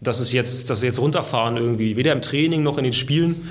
dass 0.08 0.20
es 0.20 0.32
jetzt, 0.32 0.70
dass 0.70 0.80
sie 0.80 0.86
jetzt 0.86 1.00
runterfahren 1.00 1.58
irgendwie, 1.58 1.96
weder 1.96 2.14
im 2.14 2.22
Training 2.22 2.64
noch 2.64 2.78
in 2.78 2.84
den 2.84 2.94
Spielen. 2.94 3.48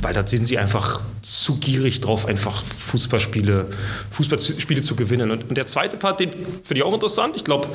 weil 0.00 0.14
da 0.14 0.26
sind 0.26 0.46
sie 0.46 0.58
einfach 0.58 1.02
zu 1.22 1.56
gierig 1.56 2.00
drauf, 2.00 2.26
einfach 2.26 2.62
Fußballspiele, 2.62 3.66
Fußballspiele 4.10 4.80
zu 4.80 4.96
gewinnen. 4.96 5.30
Und, 5.30 5.48
und 5.48 5.56
der 5.56 5.66
zweite 5.66 5.96
Part, 5.96 6.20
den 6.20 6.30
finde 6.30 6.76
ich 6.76 6.82
auch 6.82 6.94
interessant. 6.94 7.36
Ich 7.36 7.44
glaube, 7.44 7.68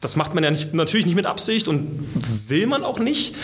das 0.00 0.16
macht 0.16 0.34
man 0.34 0.44
ja 0.44 0.50
nicht, 0.50 0.72
natürlich 0.74 1.06
nicht 1.06 1.16
mit 1.16 1.26
Absicht 1.26 1.68
und 1.68 1.88
will 2.48 2.66
man 2.66 2.84
auch 2.84 2.98
nicht. 2.98 3.34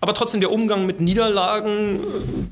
Aber 0.00 0.12
trotzdem 0.12 0.40
der 0.40 0.52
Umgang 0.52 0.84
mit 0.84 1.00
Niederlagen, 1.00 2.00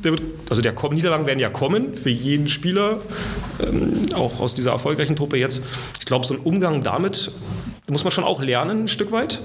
der 0.03 0.13
wird, 0.13 0.23
also 0.49 0.63
der 0.63 0.75
Niederlagen 0.91 1.27
werden 1.27 1.39
ja 1.39 1.51
kommen 1.51 1.95
für 1.95 2.09
jeden 2.09 2.49
Spieler, 2.49 3.01
ähm, 3.63 4.07
auch 4.15 4.41
aus 4.41 4.55
dieser 4.55 4.71
erfolgreichen 4.71 5.17
Truppe 5.17 5.37
jetzt. 5.37 5.63
Ich 5.99 6.07
glaube, 6.07 6.25
so 6.25 6.33
ein 6.33 6.41
Umgang 6.41 6.83
damit 6.83 7.33
muss 7.93 8.05
man 8.05 8.11
schon 8.11 8.25
auch 8.25 8.41
lernen, 8.41 8.85
ein 8.85 8.89
Stück 8.89 9.13
weit. 9.13 9.41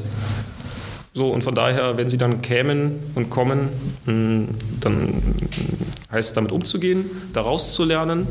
So, 1.18 1.30
und 1.30 1.44
von 1.44 1.56
daher, 1.56 1.98
wenn 1.98 2.10
sie 2.10 2.20
dann 2.20 2.44
kämen 2.44 3.00
und 3.16 3.32
kommen, 3.32 3.70
hm, 4.06 4.50
dann 4.80 5.16
heißt 6.12 6.30
es 6.30 6.34
damit 6.36 6.52
umzugehen, 6.52 7.10
daraus 7.34 7.74
zu 7.74 7.86
lernen. 7.86 8.28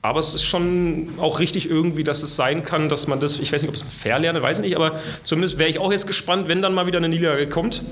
Aber 0.00 0.18
es 0.18 0.34
ist 0.34 0.42
schon 0.42 1.10
auch 1.18 1.38
richtig 1.38 1.70
irgendwie, 1.70 2.02
dass 2.02 2.24
es 2.24 2.34
sein 2.34 2.64
kann, 2.64 2.88
dass 2.88 3.06
man 3.06 3.20
das, 3.20 3.38
ich 3.38 3.52
weiß 3.52 3.62
nicht, 3.62 3.68
ob 3.68 3.76
es 3.76 3.82
fair 3.82 4.18
lerne, 4.18 4.42
weiß 4.42 4.58
ich 4.58 4.64
nicht, 4.64 4.74
aber 4.74 4.98
zumindest 5.22 5.60
wäre 5.60 5.70
ich 5.70 5.78
auch 5.78 5.92
jetzt 5.92 6.08
gespannt, 6.08 6.48
wenn 6.48 6.60
dann 6.60 6.74
mal 6.74 6.88
wieder 6.88 6.98
eine 6.98 7.08
Niederlage 7.08 7.48
kommt, 7.48 7.84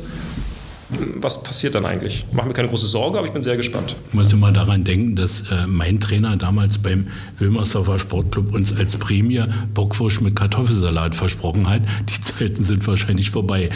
was 1.16 1.42
passiert 1.42 1.75
dann 1.75 1.87
eigentlich? 1.87 2.26
Ich 2.28 2.35
mache 2.35 2.49
mir 2.49 2.54
keine 2.54 2.68
große 2.68 2.87
Sorge, 2.87 3.18
aber 3.18 3.26
ich 3.26 3.32
bin 3.32 3.42
sehr 3.42 3.56
gespannt. 3.56 3.94
Ich 4.09 4.14
muss 4.14 4.32
immer 4.32 4.52
daran 4.52 4.85
denken, 4.85 5.16
dass 5.16 5.50
äh, 5.50 5.66
mein 5.66 6.00
Trainer 6.00 6.37
damals 6.37 6.78
beim 6.78 7.09
Wilmersdorfer 7.38 7.99
Sportclub 7.99 8.54
uns 8.54 8.75
als 8.75 8.97
Prämie 8.97 9.44
Bockwurst 9.75 10.20
mit 10.20 10.37
Kartoffelsalat 10.37 11.14
versprochen 11.14 11.68
hat. 11.68 11.82
Die 12.09 12.20
Zeiten 12.20 12.64
sind 12.64 12.87
wahrscheinlich 12.87 13.30
vorbei. 13.30 13.70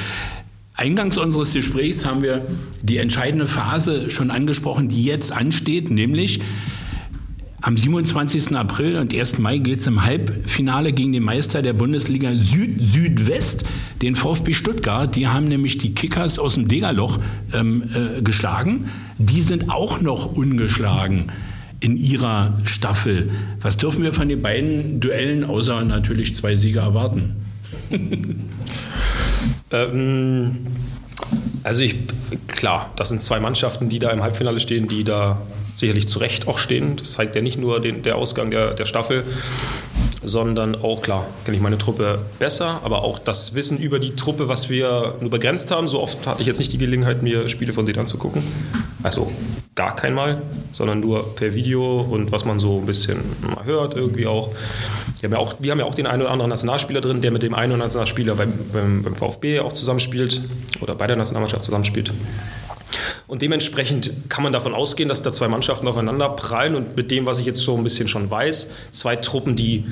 Eingangs 0.77 1.17
unseres 1.19 1.53
Gesprächs 1.53 2.05
haben 2.05 2.23
wir 2.23 2.45
die 2.83 2.99
entscheidende 2.99 3.47
Phase 3.47 4.11
schon 4.11 4.33
angesprochen, 4.33 4.89
die 4.89 5.05
jetzt 5.05 5.33
ansteht, 5.33 5.91
nämlich 5.91 6.41
am 7.65 7.79
27. 7.79 8.55
April 8.57 8.97
und 8.97 9.15
1. 9.15 9.39
Mai 9.39 9.57
geht 9.57 9.81
es 9.81 9.87
im 9.87 10.05
Halbfinale 10.05 10.93
gegen 10.93 11.13
den 11.13 11.23
Meister 11.23 11.63
der 11.63 11.73
Bundesliga 11.73 12.31
Süd-Südwest, 12.35 13.65
den 14.03 14.17
VfB 14.17 14.53
Stuttgart. 14.53 15.17
Die 15.17 15.29
haben 15.29 15.47
nämlich 15.47 15.79
die 15.79 15.95
Kickers 15.95 16.39
aus 16.39 16.55
dem 16.55 16.69
Degerloch 16.69 17.19
ähm, 17.55 17.85
äh, 17.95 18.21
geschlagen. 18.21 18.91
Die 19.17 19.41
sind 19.41 19.71
auch 19.71 20.03
noch 20.03 20.37
ungeschlagen 20.37 21.33
in 21.81 21.97
ihrer 21.97 22.53
Staffel. 22.65 23.31
Was 23.63 23.79
dürfen 23.79 24.03
wir 24.03 24.13
von 24.13 24.29
den 24.29 24.43
beiden 24.43 25.01
Duellen 25.01 25.43
außer 25.43 25.87
natürlich 25.87 26.35
zwei 26.35 26.57
Siege 26.57 26.81
erwarten? 26.81 27.35
ähm, 29.71 30.67
also 31.63 31.81
ich, 31.81 31.97
klar, 32.47 32.93
das 32.97 33.09
sind 33.09 33.23
zwei 33.23 33.41
Mannschaften, 33.41 33.89
die 33.89 34.01
da 34.01 34.11
im 34.11 34.23
Halbfinale 34.23 34.61
stehen, 34.61 34.87
die 34.87 35.03
da 35.03 35.41
sicherlich 35.77 36.09
zu 36.09 36.19
Recht 36.19 36.49
auch 36.49 36.59
stehen. 36.59 36.97
Das 36.97 37.13
zeigt 37.13 37.35
ja 37.35 37.43
nicht 37.43 37.59
nur 37.59 37.81
den, 37.81 38.03
der 38.03 38.17
Ausgang 38.17 38.51
der, 38.51 38.75
der 38.75 38.87
Staffel, 38.87 39.25
sondern 40.23 40.75
auch, 40.75 41.03
klar, 41.03 41.27
kenne 41.45 41.57
ich 41.57 41.63
meine 41.63 41.79
Truppe 41.79 42.19
besser, 42.39 42.81
aber 42.85 43.03
auch 43.03 43.19
das 43.19 43.55
Wissen 43.55 43.79
über 43.79 43.99
die 43.99 44.17
Truppe, 44.17 44.49
was 44.49 44.71
wir 44.71 45.15
nur 45.21 45.31
begrenzt 45.31 45.71
haben. 45.71 45.89
So 45.89 46.01
oft 46.01 46.27
hatte 46.27 46.41
ich 46.41 46.47
jetzt 46.47 46.59
nicht 46.59 46.73
die 46.73 46.79
Gelegenheit, 46.79 47.23
mir 47.23 47.49
Spiele 47.49 47.73
von 47.73 47.87
denen 47.87 47.99
anzugucken. 47.99 48.43
Also 49.03 49.31
gar 49.75 49.97
kein 49.97 50.15
Mal, 50.15 50.41
sondern 50.73 51.01
nur 51.01 51.35
per 51.35 51.55
Video 51.55 52.01
und 52.01 52.33
was 52.33 52.45
man 52.45 52.61
so 52.61 52.79
ein 52.79 52.87
bisschen 52.87 53.19
mal 53.43 53.65
hört 53.65 53.95
irgendwie 53.95 54.27
auch. 54.27 54.51
Wir 55.21 55.29
haben 55.29 55.33
ja 55.33 55.39
auch, 55.39 55.57
wir 55.59 55.71
haben 55.73 55.81
ja 55.81 55.85
auch 55.85 55.95
den 55.95 56.07
einen 56.07 56.23
oder 56.23 56.31
anderen 56.31 56.51
Nationalspieler 56.51 57.01
drin, 57.01 57.21
der 57.21 57.31
mit 57.31 57.43
dem 57.43 57.55
einen 57.55 57.73
oder 57.73 57.75
anderen 57.75 57.89
Nationalspieler 57.89 58.35
beim, 58.37 58.53
beim, 58.73 59.03
beim 59.03 59.15
VfB 59.15 59.61
auch 59.61 59.73
zusammenspielt 59.73 60.43
oder 60.81 60.95
bei 60.95 61.07
der 61.07 61.17
Nationalmannschaft 61.17 61.65
zusammenspielt. 61.65 62.13
Und 63.27 63.43
dementsprechend 63.43 64.13
kann 64.29 64.43
man 64.43 64.53
davon 64.53 64.75
ausgehen, 64.75 65.09
dass 65.09 65.23
da 65.23 65.33
zwei 65.33 65.49
Mannschaften 65.49 65.89
aufeinander 65.89 66.29
prallen 66.31 66.75
und 66.75 66.97
mit 66.97 67.11
dem, 67.11 67.27
was 67.27 67.39
ich 67.39 67.47
jetzt 67.47 67.61
so 67.61 67.77
ein 67.77 67.83
bisschen 67.83 68.09
schon 68.09 68.31
weiß, 68.31 68.69
zwei 68.91 69.17
Truppen, 69.17 69.57
die 69.57 69.85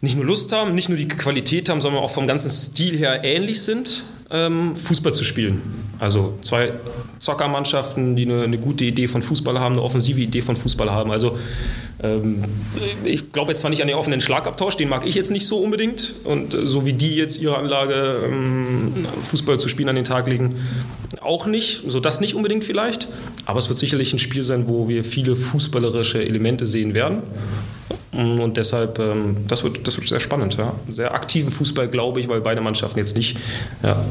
nicht 0.00 0.16
nur 0.16 0.24
Lust 0.24 0.52
haben, 0.52 0.74
nicht 0.74 0.88
nur 0.88 0.96
die 0.96 1.08
Qualität 1.08 1.68
haben, 1.68 1.80
sondern 1.80 2.02
auch 2.02 2.10
vom 2.10 2.26
ganzen 2.26 2.50
Stil 2.50 2.96
her 2.96 3.24
ähnlich 3.24 3.62
sind, 3.62 4.04
ähm, 4.30 4.76
Fußball 4.76 5.12
zu 5.12 5.24
spielen. 5.24 5.60
Also 5.98 6.38
zwei 6.42 6.72
Zockermannschaften, 7.18 8.14
die 8.14 8.22
eine, 8.24 8.42
eine, 8.42 8.58
gute 8.58 8.84
Idee 8.84 9.08
von 9.08 9.22
Fußball 9.22 9.58
haben, 9.58 9.74
eine 9.74 9.82
offensive 9.82 10.20
Idee 10.20 10.42
von 10.42 10.54
Fußball 10.54 10.90
haben. 10.90 11.10
Also 11.10 11.36
ich 13.04 13.32
glaube 13.32 13.50
jetzt 13.50 13.60
zwar 13.60 13.70
nicht 13.70 13.82
an 13.82 13.88
den 13.88 13.96
offenen 13.96 14.20
Schlagabtausch, 14.20 14.76
den 14.76 14.88
mag 14.88 15.04
ich 15.04 15.16
jetzt 15.16 15.30
nicht 15.30 15.46
so 15.46 15.58
unbedingt. 15.58 16.14
Und 16.24 16.54
äh, 16.54 16.66
so 16.66 16.86
wie 16.86 16.92
die 16.92 17.16
jetzt 17.16 17.40
ihre 17.40 17.56
Anlage, 17.56 18.20
ähm, 18.24 19.06
Fußball 19.24 19.58
zu 19.58 19.68
spielen 19.68 19.88
an 19.88 19.96
den 19.96 20.04
Tag 20.04 20.28
legen, 20.28 20.54
auch 21.20 21.46
nicht. 21.46 21.82
So 21.86 21.98
das 21.98 22.20
nicht 22.20 22.34
unbedingt 22.34 22.64
vielleicht. 22.64 23.08
Aber 23.46 23.58
es 23.58 23.68
wird 23.68 23.78
sicherlich 23.78 24.12
ein 24.12 24.18
Spiel 24.18 24.44
sein, 24.44 24.68
wo 24.68 24.88
wir 24.88 25.04
viele 25.04 25.34
fußballerische 25.34 26.24
Elemente 26.24 26.66
sehen 26.66 26.94
werden. 26.94 27.22
Mm, 28.12 28.40
und 28.40 28.56
deshalb, 28.56 28.98
ähm, 28.98 29.36
das, 29.48 29.64
wird, 29.64 29.86
das 29.86 29.96
wird 29.96 30.08
sehr 30.08 30.20
spannend. 30.20 30.56
Ja. 30.56 30.74
Sehr 30.90 31.14
aktiven 31.14 31.50
Fußball, 31.50 31.88
glaube 31.88 32.20
ich, 32.20 32.28
weil 32.28 32.40
beide 32.40 32.60
Mannschaften 32.60 32.98
jetzt 32.98 33.16
nicht, 33.16 33.36
ja, 33.82 34.04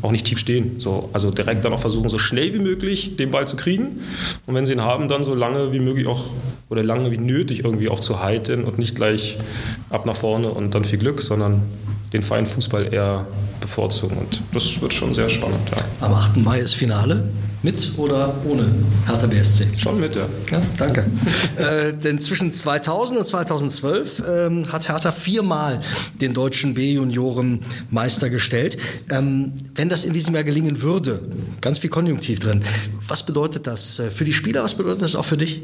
auch 0.00 0.10
nicht 0.12 0.26
tief 0.26 0.38
stehen. 0.38 0.78
So, 0.78 1.10
also 1.12 1.30
direkt 1.30 1.64
dann 1.64 1.72
auch 1.72 1.80
versuchen, 1.80 2.08
so 2.08 2.18
schnell 2.18 2.54
wie 2.54 2.58
möglich 2.58 3.16
den 3.16 3.30
Ball 3.30 3.46
zu 3.46 3.56
kriegen. 3.56 4.00
Und 4.46 4.54
wenn 4.54 4.66
sie 4.66 4.72
ihn 4.72 4.82
haben, 4.82 5.08
dann 5.08 5.24
so 5.24 5.34
lange 5.34 5.72
wie 5.72 5.80
möglich 5.80 6.06
auch 6.06 6.30
oder 6.70 6.82
lange 6.82 7.10
wie 7.10 7.18
nötig 7.18 7.31
irgendwie 7.38 7.88
auch 7.88 8.00
zu 8.00 8.20
halten 8.20 8.64
und 8.64 8.78
nicht 8.78 8.94
gleich 8.94 9.38
ab 9.90 10.06
nach 10.06 10.16
vorne 10.16 10.48
und 10.48 10.74
dann 10.74 10.84
viel 10.84 10.98
Glück, 10.98 11.20
sondern 11.20 11.62
den 12.12 12.22
feinen 12.22 12.46
Fußball 12.46 12.92
eher 12.92 13.26
bevorzugen. 13.60 14.18
Und 14.18 14.42
das 14.52 14.80
wird 14.80 14.92
schon 14.92 15.14
sehr 15.14 15.28
spannend. 15.28 15.60
Ja. 15.70 16.06
Am 16.06 16.14
8. 16.14 16.36
Mai 16.38 16.60
ist 16.60 16.74
Finale. 16.74 17.30
Mit 17.64 17.92
oder 17.96 18.34
ohne 18.44 18.64
Hertha 19.06 19.28
BSC? 19.28 19.68
Schon 19.78 20.00
mit, 20.00 20.16
ja. 20.16 20.26
ja 20.50 20.60
danke. 20.76 21.06
äh, 21.56 21.92
denn 21.96 22.18
zwischen 22.18 22.52
2000 22.52 23.20
und 23.20 23.24
2012 23.24 24.22
ähm, 24.28 24.72
hat 24.72 24.88
Hertha 24.88 25.12
viermal 25.12 25.78
den 26.20 26.34
deutschen 26.34 26.74
B-Junioren 26.74 27.60
Meister 27.88 28.30
gestellt. 28.30 28.78
Ähm, 29.10 29.52
wenn 29.76 29.88
das 29.88 30.04
in 30.04 30.12
diesem 30.12 30.34
Jahr 30.34 30.42
gelingen 30.42 30.82
würde, 30.82 31.20
ganz 31.60 31.78
viel 31.78 31.90
Konjunktiv 31.90 32.40
drin, 32.40 32.64
was 33.06 33.24
bedeutet 33.24 33.68
das 33.68 34.00
äh, 34.00 34.10
für 34.10 34.24
die 34.24 34.32
Spieler, 34.32 34.64
was 34.64 34.74
bedeutet 34.74 35.02
das 35.02 35.14
auch 35.14 35.24
für 35.24 35.36
dich? 35.36 35.62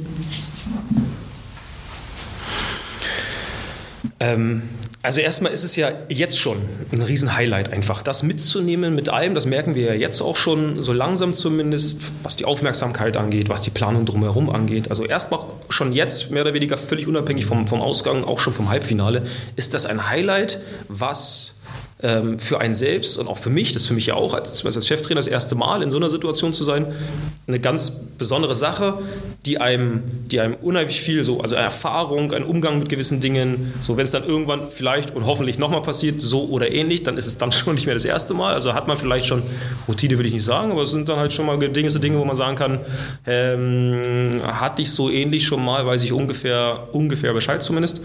Ähm, 4.21 4.63
also 5.01 5.21
erstmal 5.21 5.53
ist 5.53 5.63
es 5.63 5.77
ja 5.77 5.93
jetzt 6.09 6.39
schon 6.39 6.59
ein 6.91 7.03
Riesen-Highlight 7.03 7.73
einfach. 7.73 8.03
Das 8.03 8.25
mitzunehmen 8.25 8.97
mit 8.97 9.09
allem, 9.09 9.35
das 9.35 9.47
merken 9.47 9.77
wir 9.77 9.87
ja 9.87 9.95
jetzt 9.95 10.21
auch 10.21 10.37
schon, 10.37 10.83
so 10.83 10.93
langsam 10.93 11.35
zumindest, 11.35 12.03
was 12.25 12.35
die 12.35 12.45
Aufmerksamkeit 12.45 13.17
angeht, 13.17 13.49
was 13.49 13.63
die 13.63 13.71
Planung 13.71 14.07
drumherum 14.07 14.51
angeht. 14.51 14.91
Also 14.91 15.05
erstmal 15.05 15.41
schon 15.69 15.93
jetzt, 15.93 16.33
mehr 16.33 16.43
oder 16.43 16.53
weniger 16.53 16.77
völlig 16.77 17.07
unabhängig 17.07 17.47
vom, 17.47 17.69
vom 17.69 17.81
Ausgang, 17.81 18.25
auch 18.25 18.41
schon 18.41 18.53
vom 18.53 18.71
Halbfinale, 18.71 19.25
ist 19.55 19.73
das 19.73 19.87
ein 19.87 20.11
Highlight, 20.11 20.61
was 20.89 21.58
ähm, 22.02 22.38
für 22.38 22.61
einen 22.61 22.75
selbst 22.75 23.19
und 23.19 23.26
auch 23.26 23.38
für 23.38 23.50
mich, 23.50 23.73
das 23.73 23.83
ist 23.83 23.88
für 23.88 23.95
mich 23.95 24.07
ja 24.07 24.14
auch 24.14 24.35
als, 24.35 24.64
als 24.64 24.87
Cheftrainer 24.87 25.19
das 25.19 25.26
erste 25.26 25.55
Mal 25.55 25.83
in 25.83 25.90
so 25.90 25.97
einer 25.97 26.11
Situation 26.11 26.52
zu 26.52 26.62
sein, 26.62 26.87
eine 27.49 27.59
ganz 27.59 27.90
besondere 28.19 28.55
Sache, 28.55 28.99
die 29.47 29.59
einem, 29.59 30.02
die 30.31 30.38
einem 30.40 30.55
unheimlich 30.62 31.00
viel 31.00 31.25
so, 31.25 31.40
also 31.40 31.57
eine 31.57 31.64
Erfahrung, 31.64 32.33
ein 32.33 32.45
Umgang 32.45 32.78
mit 32.78 32.88
gewissen 32.88 33.21
Dingen, 33.21 33.73
so 33.81 33.97
wenn 33.97 34.05
es 34.05 34.11
dann 34.11 34.25
irgendwann 34.25 34.71
vielleicht 34.71 35.14
und 35.14 35.26
hoffentlich 35.26 35.59
nochmal 35.59 35.83
passiert, 35.83 36.23
so 36.23 36.45
oder 36.49 36.71
ähnlich, 36.71 37.02
dann 37.02 37.17
ist 37.17 37.26
es 37.26 37.38
dann 37.38 37.50
schon 37.59 37.75
nicht 37.75 37.87
mehr 37.87 37.95
das 37.95 38.05
erste 38.05 38.33
Mal. 38.35 38.55
Also 38.55 38.75
hat 38.75 38.87
man 38.87 38.97
vielleicht 38.97 39.26
schon, 39.26 39.43
Routine 39.88 40.17
würde 40.19 40.28
ich 40.28 40.35
nicht 40.35 40.45
sagen, 40.45 40.71
aber 40.71 40.83
es 40.83 40.90
sind 40.90 41.09
dann 41.09 41.19
halt 41.19 41.33
schon 41.33 41.47
mal 41.47 41.59
Dinge, 41.59 41.90
so 41.90 41.99
Dinge, 41.99 42.19
wo 42.19 42.25
man 42.25 42.37
sagen 42.37 42.57
kann, 42.57 42.81
ähm, 43.26 44.40
hatte 44.45 44.83
ich 44.83 44.93
so 44.93 45.11
ähnlich 45.11 45.47
schon 45.47 45.64
mal, 45.64 45.85
weiß 45.85 46.02
ich 46.05 46.12
ungefähr, 46.12 46.88
ungefähr 46.93 47.33
Bescheid 47.33 47.62
zumindest. 47.62 48.02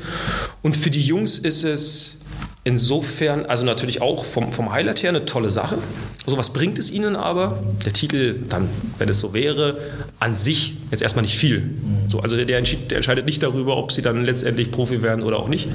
Und 0.63 0.75
für 0.75 0.89
die 0.89 1.01
Jungs 1.01 1.38
ist 1.38 1.63
es 1.63 2.23
Insofern, 2.65 3.46
also 3.46 3.65
natürlich 3.65 4.01
auch 4.01 4.24
vom, 4.24 4.53
vom 4.53 4.72
Highlight 4.72 5.03
her 5.03 5.10
eine 5.10 5.25
tolle 5.25 5.50
Sache. 5.50 5.77
So 6.25 6.38
was 6.38 6.53
bringt 6.53 6.79
es 6.79 6.91
ihnen 6.91 7.17
aber? 7.17 7.62
Der 7.86 7.91
Titel, 7.91 8.36
dann, 8.48 8.70
wenn 8.98 9.10
es 9.10 9.20
so 9.20 9.34
wäre, 9.34 9.77
an 10.20 10.34
sich 10.34 10.75
jetzt 10.89 11.01
erstmal 11.01 11.24
nicht 11.24 11.38
viel. 11.38 11.72
So, 12.08 12.22
also 12.22 12.38
der, 12.38 12.46
der, 12.46 12.58
entscheidet 12.58 13.25
nicht 13.25 13.43
darüber, 13.43 13.75
ob 13.75 13.91
sie 13.91 14.01
dann 14.01 14.24
letztendlich 14.24 14.72
Profi 14.72 15.01
werden 15.01 15.24
oder 15.24 15.39
auch 15.39 15.50
nicht. 15.50 15.67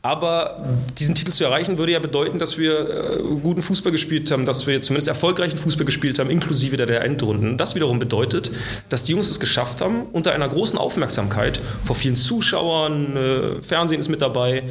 Aber 0.00 0.64
diesen 0.98 1.14
Titel 1.14 1.32
zu 1.32 1.44
erreichen, 1.44 1.76
würde 1.76 1.92
ja 1.92 1.98
bedeuten, 1.98 2.38
dass 2.38 2.56
wir 2.56 3.18
äh, 3.18 3.22
guten 3.42 3.62
Fußball 3.62 3.90
gespielt 3.90 4.30
haben, 4.30 4.46
dass 4.46 4.66
wir 4.66 4.80
zumindest 4.80 5.08
erfolgreichen 5.08 5.56
Fußball 5.56 5.84
gespielt 5.84 6.18
haben, 6.18 6.30
inklusive 6.30 6.76
der, 6.76 6.86
der 6.86 7.04
Endrunden. 7.04 7.56
Das 7.56 7.74
wiederum 7.74 7.98
bedeutet, 7.98 8.50
dass 8.88 9.02
die 9.02 9.12
Jungs 9.12 9.28
es 9.28 9.40
geschafft 9.40 9.80
haben, 9.80 10.02
unter 10.12 10.32
einer 10.32 10.48
großen 10.48 10.78
Aufmerksamkeit 10.78 11.60
vor 11.82 11.96
vielen 11.96 12.16
Zuschauern, 12.16 13.16
äh, 13.16 13.62
Fernsehen 13.62 13.98
ist 13.98 14.08
mit 14.08 14.22
dabei, 14.22 14.62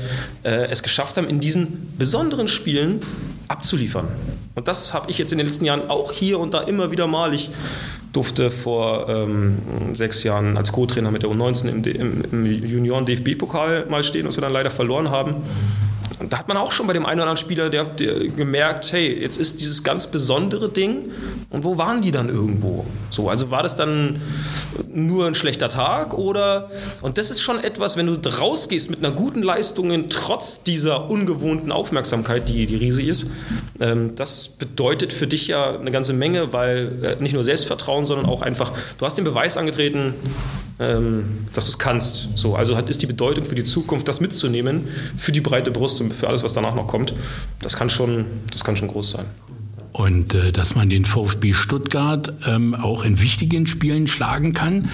äh, 0.43 0.67
es 0.69 0.81
geschafft 0.81 1.17
haben, 1.17 1.27
in 1.27 1.39
diesen 1.41 1.93
besonderen 1.97 2.47
Spielen 2.47 3.01
abzuliefern. 3.49 4.07
Und 4.55 4.67
das 4.67 4.93
habe 4.93 5.11
ich 5.11 5.17
jetzt 5.17 5.31
in 5.31 5.37
den 5.37 5.47
letzten 5.47 5.65
Jahren 5.65 5.89
auch 5.89 6.13
hier 6.13 6.39
und 6.39 6.53
da 6.53 6.61
immer 6.61 6.89
wieder 6.91 7.07
mal. 7.07 7.33
Ich 8.17 8.19
durfte 8.19 8.49
vor 8.49 9.07
ähm, 9.09 9.59
sechs 9.93 10.23
Jahren 10.23 10.57
als 10.57 10.71
Co-Trainer 10.71 11.11
mit 11.11 11.21
der 11.21 11.29
U19 11.29 11.69
im, 11.69 11.83
im, 11.83 12.23
im 12.31 12.45
Junioren-DFB-Pokal 12.65 13.85
mal 13.91 14.01
stehen, 14.01 14.25
was 14.25 14.37
wir 14.37 14.41
dann 14.41 14.53
leider 14.53 14.71
verloren 14.71 15.11
haben. 15.11 15.35
Und 16.19 16.33
da 16.33 16.39
hat 16.39 16.47
man 16.47 16.57
auch 16.57 16.71
schon 16.71 16.87
bei 16.87 16.93
dem 16.93 17.05
einen 17.05 17.19
oder 17.19 17.29
anderen 17.29 17.37
Spieler 17.37 17.69
der, 17.69 17.85
der 17.85 18.27
gemerkt, 18.29 18.91
hey, 18.91 19.21
jetzt 19.21 19.37
ist 19.37 19.61
dieses 19.61 19.83
ganz 19.83 20.07
besondere 20.07 20.69
Ding 20.69 21.11
und 21.49 21.63
wo 21.63 21.77
waren 21.77 22.01
die 22.01 22.11
dann 22.11 22.29
irgendwo? 22.29 22.85
So, 23.09 23.29
also 23.29 23.51
war 23.51 23.61
das 23.61 23.75
dann 23.75 24.19
nur 24.91 25.27
ein 25.27 25.35
schlechter 25.35 25.69
Tag 25.69 26.15
oder 26.15 26.69
und 27.01 27.17
das 27.17 27.29
ist 27.29 27.41
schon 27.41 27.63
etwas, 27.63 27.97
wenn 27.97 28.07
du 28.07 28.29
rausgehst 28.29 28.89
mit 28.89 28.99
einer 28.99 29.13
guten 29.13 29.43
Leistung 29.43 30.09
trotz 30.09 30.63
dieser 30.63 31.09
ungewohnten 31.09 31.71
Aufmerksamkeit, 31.71 32.49
die, 32.49 32.65
die 32.65 32.75
riesig 32.75 33.07
ist, 33.07 33.31
ähm, 33.79 34.15
das 34.15 34.47
bedeutet 34.47 35.13
für 35.13 35.27
dich 35.27 35.47
ja 35.47 35.79
eine 35.79 35.91
ganze 35.91 36.13
Menge, 36.13 36.51
weil 36.51 37.03
äh, 37.03 37.21
nicht 37.21 37.33
nur 37.33 37.43
Selbstvertrauen, 37.43 38.05
sondern 38.05 38.25
auch 38.25 38.41
einfach, 38.41 38.71
du 38.97 39.05
hast 39.05 39.17
den 39.17 39.25
Beweis 39.25 39.55
angetreten, 39.57 40.15
ähm, 40.79 41.47
dass 41.53 41.65
du 41.65 41.71
es 41.71 41.79
kannst. 41.79 42.29
So, 42.35 42.55
also 42.55 42.77
hat, 42.77 42.89
ist 42.89 43.01
die 43.01 43.07
Bedeutung 43.07 43.45
für 43.45 43.55
die 43.55 43.63
Zukunft, 43.63 44.07
das 44.07 44.19
mitzunehmen, 44.19 44.87
für 45.17 45.31
die 45.31 45.41
breite 45.41 45.71
Brust 45.71 45.99
für 46.13 46.27
alles, 46.27 46.43
was 46.43 46.53
danach 46.53 46.75
noch 46.75 46.87
kommt. 46.87 47.13
Das 47.61 47.75
kann 47.75 47.89
schon, 47.89 48.25
das 48.51 48.63
kann 48.63 48.75
schon 48.75 48.87
groß 48.87 49.11
sein. 49.11 49.25
Und 49.91 50.35
äh, 50.35 50.51
dass 50.51 50.75
man 50.75 50.89
den 50.89 51.05
VfB 51.05 51.53
Stuttgart 51.53 52.31
ähm, 52.45 52.75
auch 52.75 53.03
in 53.03 53.19
wichtigen 53.21 53.65
Spielen 53.65 54.07
schlagen 54.07 54.53
kann, 54.53 54.89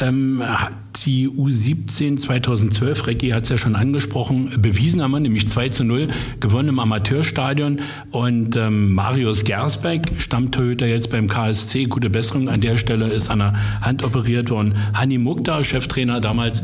ähm, 0.00 0.42
hat 0.44 0.72
die 1.06 1.28
U17 1.28 2.16
2012, 2.16 3.06
Recki 3.06 3.30
hat 3.30 3.44
es 3.44 3.48
ja 3.48 3.58
schon 3.58 3.76
angesprochen, 3.76 4.60
bewiesen 4.60 5.02
haben 5.02 5.12
wir, 5.12 5.20
nämlich 5.20 5.48
2 5.48 5.70
zu 5.70 5.84
0, 5.84 6.08
gewonnen 6.40 6.68
im 6.70 6.78
Amateurstadion. 6.78 7.80
Und 8.10 8.56
ähm, 8.56 8.92
Marius 8.92 9.44
Gersbeck, 9.44 10.12
Stammtorhüter 10.18 10.86
jetzt 10.86 11.10
beim 11.10 11.28
KSC, 11.28 11.84
gute 11.84 12.10
Besserung 12.10 12.48
an 12.48 12.60
der 12.60 12.76
Stelle, 12.76 13.08
ist 13.08 13.30
an 13.30 13.40
der 13.40 13.54
Hand 13.80 14.04
operiert 14.04 14.50
worden. 14.50 14.76
Hanni 14.94 15.18
Mukta, 15.18 15.64
Cheftrainer 15.64 16.20
damals, 16.20 16.62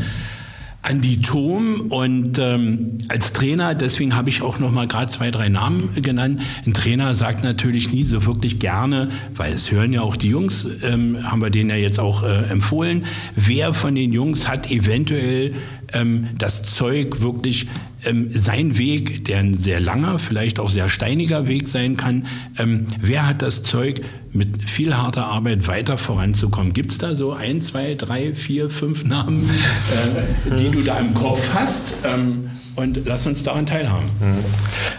Andi 0.88 1.20
Thom 1.20 1.82
und 1.90 2.38
ähm, 2.38 2.96
als 3.08 3.34
Trainer, 3.34 3.74
deswegen 3.74 4.16
habe 4.16 4.30
ich 4.30 4.40
auch 4.40 4.58
noch 4.58 4.72
mal 4.72 4.88
gerade 4.88 5.10
zwei, 5.10 5.30
drei 5.30 5.50
Namen 5.50 5.90
genannt. 6.00 6.40
Ein 6.64 6.72
Trainer 6.72 7.14
sagt 7.14 7.44
natürlich 7.44 7.92
nie 7.92 8.04
so 8.04 8.24
wirklich 8.24 8.58
gerne, 8.58 9.10
weil 9.34 9.52
es 9.52 9.70
hören 9.70 9.92
ja 9.92 10.00
auch 10.00 10.16
die 10.16 10.28
Jungs, 10.28 10.66
ähm, 10.82 11.30
haben 11.30 11.42
wir 11.42 11.50
denen 11.50 11.68
ja 11.68 11.76
jetzt 11.76 12.00
auch 12.00 12.22
äh, 12.22 12.44
empfohlen, 12.50 13.04
wer 13.36 13.74
von 13.74 13.94
den 13.94 14.14
Jungs 14.14 14.48
hat 14.48 14.70
eventuell 14.70 15.52
ähm, 15.92 16.28
das 16.38 16.62
Zeug 16.62 17.20
wirklich 17.20 17.66
ähm, 18.04 18.28
sein 18.30 18.78
Weg, 18.78 19.24
der 19.24 19.38
ein 19.38 19.54
sehr 19.54 19.80
langer, 19.80 20.18
vielleicht 20.18 20.58
auch 20.58 20.68
sehr 20.68 20.88
steiniger 20.88 21.48
Weg 21.48 21.66
sein 21.66 21.96
kann, 21.96 22.26
ähm, 22.58 22.86
wer 23.00 23.26
hat 23.26 23.42
das 23.42 23.62
Zeug, 23.62 24.00
mit 24.32 24.68
viel 24.68 24.96
harter 24.96 25.24
Arbeit 25.26 25.66
weiter 25.68 25.98
voranzukommen? 25.98 26.72
Gibt 26.72 26.92
es 26.92 26.98
da 26.98 27.14
so 27.14 27.32
ein, 27.32 27.60
zwei, 27.60 27.94
drei, 27.94 28.34
vier, 28.34 28.68
fünf 28.68 29.04
Namen, 29.04 29.48
äh, 29.48 30.56
die 30.56 30.70
du 30.70 30.82
da 30.82 30.98
im 30.98 31.14
Kopf 31.14 31.54
hast? 31.54 31.96
Ähm, 32.04 32.47
und 32.78 33.06
lass 33.06 33.26
uns 33.26 33.42
daran 33.42 33.66
teilhaben. 33.66 34.08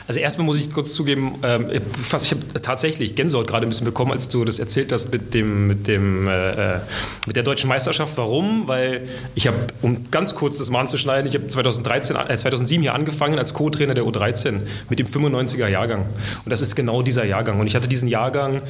Also 0.06 0.20
erstmal 0.20 0.46
muss 0.46 0.60
ich 0.60 0.70
kurz 0.72 0.94
zugeben, 0.94 1.36
ähm, 1.44 1.70
ich 1.72 2.32
habe 2.32 2.62
tatsächlich 2.62 3.16
Gänsehaut 3.16 3.48
gerade 3.48 3.66
ein 3.66 3.70
bisschen 3.70 3.86
bekommen, 3.86 4.12
als 4.12 4.28
du 4.28 4.44
das 4.44 4.60
erzählt 4.60 4.92
hast 4.92 5.14
mit, 5.14 5.34
dem, 5.34 5.68
mit, 5.68 5.88
dem, 5.88 6.28
äh, 6.28 6.76
äh 6.76 6.80
mit 7.26 7.38
der 7.38 7.44
deutschen 7.44 7.70
Meisterschaft. 7.70 8.18
Warum? 8.18 8.68
Weil 8.68 9.08
ich 9.34 9.48
habe, 9.48 9.56
um 9.82 10.12
ganz 10.12 10.36
kurz 10.36 10.58
das 10.58 10.70
mal 10.70 10.82
anzuschneiden, 10.82 11.30
ich 11.30 11.36
habe 11.36 11.48
2013, 11.48 12.18
äh, 12.18 12.36
2007 12.36 12.82
hier 12.82 12.94
angefangen 12.94 13.40
als 13.40 13.54
Co-Trainer 13.54 13.94
der 13.94 14.04
U13 14.04 14.62
mit 14.90 15.00
dem 15.00 15.08
95er 15.08 15.70
Jahrgang. 15.70 16.02
Und 16.44 16.50
das 16.50 16.60
ist 16.60 16.76
genau 16.76 17.02
dieser 17.02 17.24
Jahrgang. 17.24 17.62
Und 17.62 17.68
ich 17.68 17.76
hatte 17.76 17.88
diesen 17.88 18.10
Jahrgang, 18.10 18.62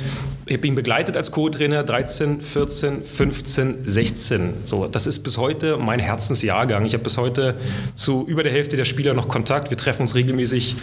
ich 0.45 0.57
habe 0.57 0.67
ihn 0.67 0.75
begleitet 0.75 1.17
als 1.17 1.31
Co-Trainer 1.31 1.83
13, 1.83 2.41
14, 2.41 3.03
15, 3.03 3.75
16. 3.85 4.53
So, 4.65 4.85
das 4.85 5.07
ist 5.07 5.23
bis 5.23 5.39
heute 5.39 5.77
mein 5.77 5.99
Herzensjahrgang. 5.99 6.85
Ich 6.85 6.93
habe 6.93 7.03
bis 7.03 7.17
heute 7.17 7.55
zu 7.95 8.25
über 8.27 8.43
der 8.43 8.51
Hälfte 8.51 8.77
der 8.77 8.85
Spieler 8.85 8.99
Spieler 9.00 9.13
noch 9.13 9.29
Kontakt. 9.29 9.70
Wir 9.70 9.77
treffen 9.77 10.01
uns 10.01 10.13
regelmäßig, 10.13 10.75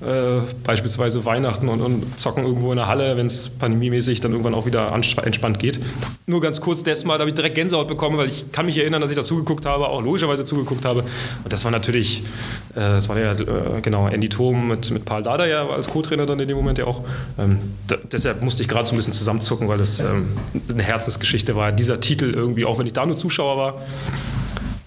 äh, 0.00 0.40
beispielsweise 0.64 1.26
Weihnachten 1.26 1.68
und, 1.68 1.82
und, 1.82 2.18
zocken 2.18 2.46
irgendwo 2.46 2.70
in 2.70 2.78
der 2.78 2.86
Halle, 2.86 3.18
wenn 3.18 3.26
es 3.26 3.50
pandemiemäßig 3.50 4.22
dann 4.22 4.32
irgendwann 4.32 4.54
auch 4.54 4.64
wieder 4.64 4.90
entspannt 4.94 5.58
geht. 5.58 5.78
Nur 6.24 6.40
ganz 6.40 6.62
kurz, 6.62 6.82
das 6.82 7.04
Mal, 7.04 7.18
habe 7.18 7.28
ich 7.28 7.34
direkt 7.34 7.56
Gänsehaut 7.56 7.86
bekommen, 7.86 8.16
weil 8.16 8.28
ich 8.28 8.50
kann 8.50 8.64
mich 8.64 8.78
erinnern, 8.78 9.02
dass 9.02 9.10
ich 9.10 9.16
da 9.16 9.22
zugeguckt 9.22 9.66
habe, 9.66 9.88
auch 9.88 10.00
logischerweise 10.00 10.46
zugeguckt 10.46 10.86
habe. 10.86 11.00
Und 11.44 11.52
das 11.52 11.62
war 11.66 11.70
natürlich, 11.70 12.22
äh, 12.70 12.80
das 12.80 13.10
war 13.10 13.18
ja 13.18 13.32
äh, 13.32 13.82
genau 13.82 14.08
Andy 14.08 14.30
Thom 14.30 14.68
mit, 14.68 14.90
mit 14.90 15.04
Paul 15.04 15.22
Dada 15.22 15.44
ja 15.44 15.68
als 15.68 15.90
Co-Trainer 15.90 16.24
dann 16.24 16.40
in 16.40 16.48
dem 16.48 16.56
Moment 16.56 16.78
ja 16.78 16.86
auch. 16.86 17.04
Ähm, 17.38 17.58
da, 17.86 17.96
deshalb 18.10 18.40
musste 18.40 18.62
ich 18.62 18.70
gerade 18.70 18.86
so 18.86 18.94
ein 18.94 18.96
bisschen 18.96 19.12
zusammenzucken, 19.12 19.68
weil 19.68 19.76
das 19.76 20.00
ähm, 20.00 20.28
eine 20.70 20.82
Herzensgeschichte 20.82 21.56
war. 21.56 21.72
Dieser 21.72 22.00
Titel 22.00 22.32
irgendwie, 22.34 22.64
auch 22.64 22.78
wenn 22.78 22.86
ich 22.86 22.94
da 22.94 23.04
nur 23.04 23.18
Zuschauer 23.18 23.58
war, 23.58 23.82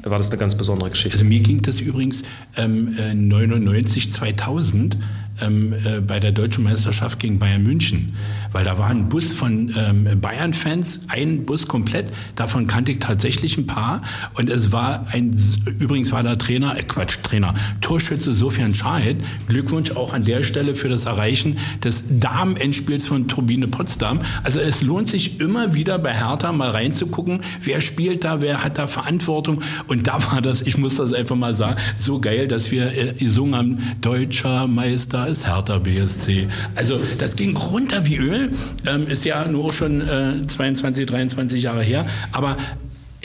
war 0.03 0.17
das 0.17 0.29
eine 0.29 0.39
ganz 0.39 0.55
besondere 0.55 0.89
Geschichte. 0.89 1.17
Also 1.17 1.25
mir 1.25 1.39
ging 1.39 1.61
das 1.61 1.79
übrigens 1.79 2.23
ähm, 2.57 2.95
99, 3.13 4.11
2000 4.11 4.97
ähm, 5.43 5.73
äh, 5.73 6.01
bei 6.01 6.19
der 6.19 6.31
deutschen 6.31 6.63
Meisterschaft 6.63 7.19
gegen 7.19 7.39
Bayern 7.39 7.63
München. 7.63 8.15
Weil 8.51 8.63
da 8.65 8.77
war 8.77 8.87
ein 8.87 9.09
Bus 9.09 9.33
von 9.33 9.73
ähm, 9.75 10.19
Bayern-Fans, 10.21 11.07
ein 11.09 11.45
Bus 11.45 11.67
komplett, 11.67 12.11
davon 12.35 12.67
kannte 12.67 12.91
ich 12.91 12.99
tatsächlich 12.99 13.57
ein 13.57 13.65
paar. 13.65 14.01
Und 14.35 14.49
es 14.49 14.71
war 14.71 15.07
ein, 15.11 15.35
übrigens 15.79 16.11
war 16.11 16.23
der 16.23 16.37
Trainer, 16.37 16.77
äh 16.77 16.83
Quatsch, 16.83 17.17
Trainer, 17.23 17.55
Torschütze 17.81 18.31
Sofian 18.31 18.75
Schahid, 18.75 19.17
Glückwunsch 19.47 19.91
auch 19.91 20.13
an 20.13 20.23
der 20.23 20.43
Stelle 20.43 20.75
für 20.75 20.89
das 20.89 21.05
Erreichen 21.05 21.57
des 21.83 22.19
Damen-Endspiels 22.19 23.07
von 23.07 23.27
Turbine 23.27 23.67
Potsdam. 23.67 24.19
Also 24.43 24.59
es 24.59 24.83
lohnt 24.83 25.09
sich 25.09 25.39
immer 25.39 25.73
wieder 25.73 25.97
bei 25.97 26.13
Hertha 26.13 26.51
mal 26.51 26.69
reinzugucken, 26.69 27.41
wer 27.61 27.81
spielt 27.81 28.23
da, 28.23 28.41
wer 28.41 28.63
hat 28.63 28.77
da 28.77 28.87
Verantwortung. 28.87 29.61
Und 29.87 30.07
da 30.07 30.31
war 30.31 30.41
das, 30.41 30.61
ich 30.61 30.77
muss 30.77 30.95
das 30.95 31.13
einfach 31.13 31.35
mal 31.35 31.55
sagen, 31.55 31.77
so 31.95 32.19
geil, 32.19 32.47
dass 32.47 32.71
wir 32.71 32.95
äh, 32.95 33.13
gesungen 33.13 33.55
haben, 33.55 33.77
deutscher 34.01 34.67
Meister 34.67 35.32
ist 35.33 35.47
Hertha 35.47 35.79
BSC. 35.79 36.47
Also 36.75 36.99
das 37.17 37.35
ging 37.35 37.57
runter 37.57 38.05
wie 38.05 38.17
Öl 38.17 38.51
ähm, 38.87 39.07
ist 39.07 39.25
ja 39.25 39.45
nur 39.47 39.73
schon 39.73 40.01
äh, 40.01 40.47
22, 40.47 41.05
23 41.05 41.63
Jahre 41.63 41.83
her. 41.83 42.05
Aber 42.31 42.57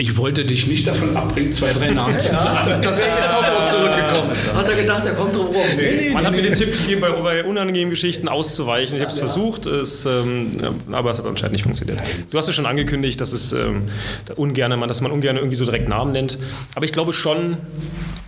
ich 0.01 0.17
wollte 0.17 0.45
dich 0.45 0.69
nicht 0.69 0.87
davon 0.87 1.17
abbringen, 1.17 1.51
zwei, 1.51 1.73
drei 1.73 1.91
Namen 1.91 2.17
zu 2.21 2.33
sagen. 2.33 2.71
Ja, 2.71 2.79
da 2.79 2.91
wäre 2.91 3.01
ich 3.01 3.19
jetzt 3.19 3.35
auch 3.35 3.45
drauf 3.45 3.69
zurückgekommen. 3.69 4.31
Hat 4.55 4.71
er 4.71 4.77
gedacht, 4.77 5.03
er 5.05 5.15
kommt 5.15 5.35
drum 5.35 5.47
rum. 5.47 5.57
Nee, 5.77 6.11
Man 6.11 6.25
hat 6.25 6.37
mir 6.37 6.43
den 6.43 6.55
Tipp 6.55 6.71
gegeben, 6.71 7.01
bei, 7.01 7.11
bei 7.11 7.45
unangenehmen 7.45 7.91
Geschichten 7.91 8.29
auszuweichen. 8.29 8.95
Ich 8.95 9.01
habe 9.01 9.11
es 9.11 9.17
ja. 9.17 9.27
versucht, 9.27 9.67
es, 9.67 10.07
ähm, 10.07 10.53
aber 10.93 11.11
es 11.11 11.19
hat 11.19 11.27
anscheinend 11.27 11.55
nicht 11.55 11.65
funktioniert. 11.65 12.01
Du 12.31 12.39
hast 12.39 12.47
ja 12.47 12.53
schon 12.53 12.67
angekündigt, 12.67 13.21
dass, 13.21 13.33
es, 13.33 13.53
ähm, 13.53 13.89
ungerne, 14.37 14.79
dass 14.87 15.01
man 15.01 15.11
ungern 15.11 15.37
irgendwie 15.37 15.57
so 15.57 15.65
direkt 15.65 15.89
Namen 15.89 16.13
nennt. 16.13 16.39
Aber 16.77 16.85
ich 16.85 16.93
glaube 16.93 17.13
schon, 17.13 17.57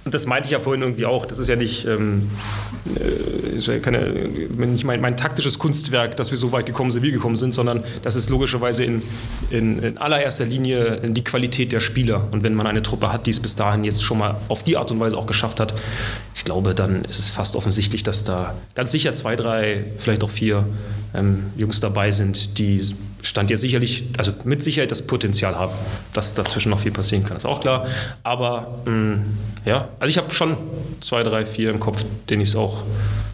und 0.04 0.14
das 0.14 0.26
meinte 0.26 0.46
ich 0.46 0.52
ja 0.52 0.60
vorhin 0.60 0.80
irgendwie 0.80 1.04
auch, 1.04 1.26
das 1.26 1.38
ist 1.38 1.48
ja 1.48 1.56
nicht, 1.56 1.86
ähm, 1.86 2.30
äh, 2.94 3.78
keine, 3.80 4.00
nicht 4.08 4.84
mein, 4.84 5.00
mein, 5.00 5.16
taktisches 5.16 5.58
Kunstwerk, 5.58 6.16
dass 6.16 6.30
wir 6.30 6.38
so 6.38 6.52
weit 6.52 6.64
gekommen 6.64 6.90
sind, 6.90 7.02
wie 7.02 7.08
wir 7.08 7.12
gekommen 7.12 7.36
sind, 7.36 7.52
sondern 7.52 7.84
das 8.02 8.16
ist 8.16 8.30
logischerweise 8.30 8.82
in, 8.82 9.02
in, 9.50 9.78
in, 9.82 9.98
allererster 9.98 10.46
Linie 10.46 11.00
die 11.02 11.22
Qualität 11.22 11.72
der 11.72 11.80
Spieler. 11.80 12.28
Und 12.30 12.42
wenn 12.42 12.54
man 12.54 12.66
eine 12.66 12.82
Truppe 12.82 13.12
hat, 13.12 13.26
die 13.26 13.30
es 13.30 13.40
bis 13.40 13.56
dahin 13.56 13.84
jetzt 13.84 14.02
schon 14.02 14.18
mal 14.18 14.40
auf 14.48 14.64
die 14.64 14.78
Art 14.78 14.90
und 14.90 15.00
Weise 15.00 15.18
auch 15.18 15.26
geschafft 15.26 15.60
hat, 15.60 15.74
ich 16.34 16.44
glaube, 16.46 16.74
dann 16.74 17.04
ist 17.04 17.18
es 17.18 17.28
fast 17.28 17.54
offensichtlich, 17.54 18.02
dass 18.02 18.24
da 18.24 18.54
ganz 18.74 18.92
sicher 18.92 19.12
zwei, 19.12 19.36
drei, 19.36 19.84
vielleicht 19.98 20.24
auch 20.24 20.30
vier 20.30 20.64
ähm, 21.12 21.50
Jungs 21.56 21.80
dabei 21.80 22.10
sind, 22.10 22.58
die 22.58 22.80
Stand 23.22 23.50
jetzt 23.50 23.61
sicherlich, 23.61 24.04
also 24.18 24.33
mit 24.44 24.62
Sicherheit 24.62 24.90
das 24.90 25.06
Potenzial 25.06 25.56
haben, 25.56 25.72
dass 26.12 26.35
dazwischen 26.35 26.70
noch 26.70 26.80
viel 26.80 26.92
passieren 26.92 27.24
kann, 27.24 27.37
ist 27.37 27.46
auch 27.46 27.61
klar. 27.61 27.87
Aber 28.22 28.78
mh, 28.85 28.92
mm, 28.92 29.24
ja, 29.64 29.88
also 29.98 30.11
ich 30.11 30.18
habe 30.18 30.33
schon 30.33 30.56
zwei, 31.00 31.22
drei, 31.22 31.46
vier 31.46 31.70
im 31.70 31.80
Kopf, 31.80 32.04
denen 32.28 32.42
ich 32.42 32.50
es 32.50 32.56
auch 32.56 32.83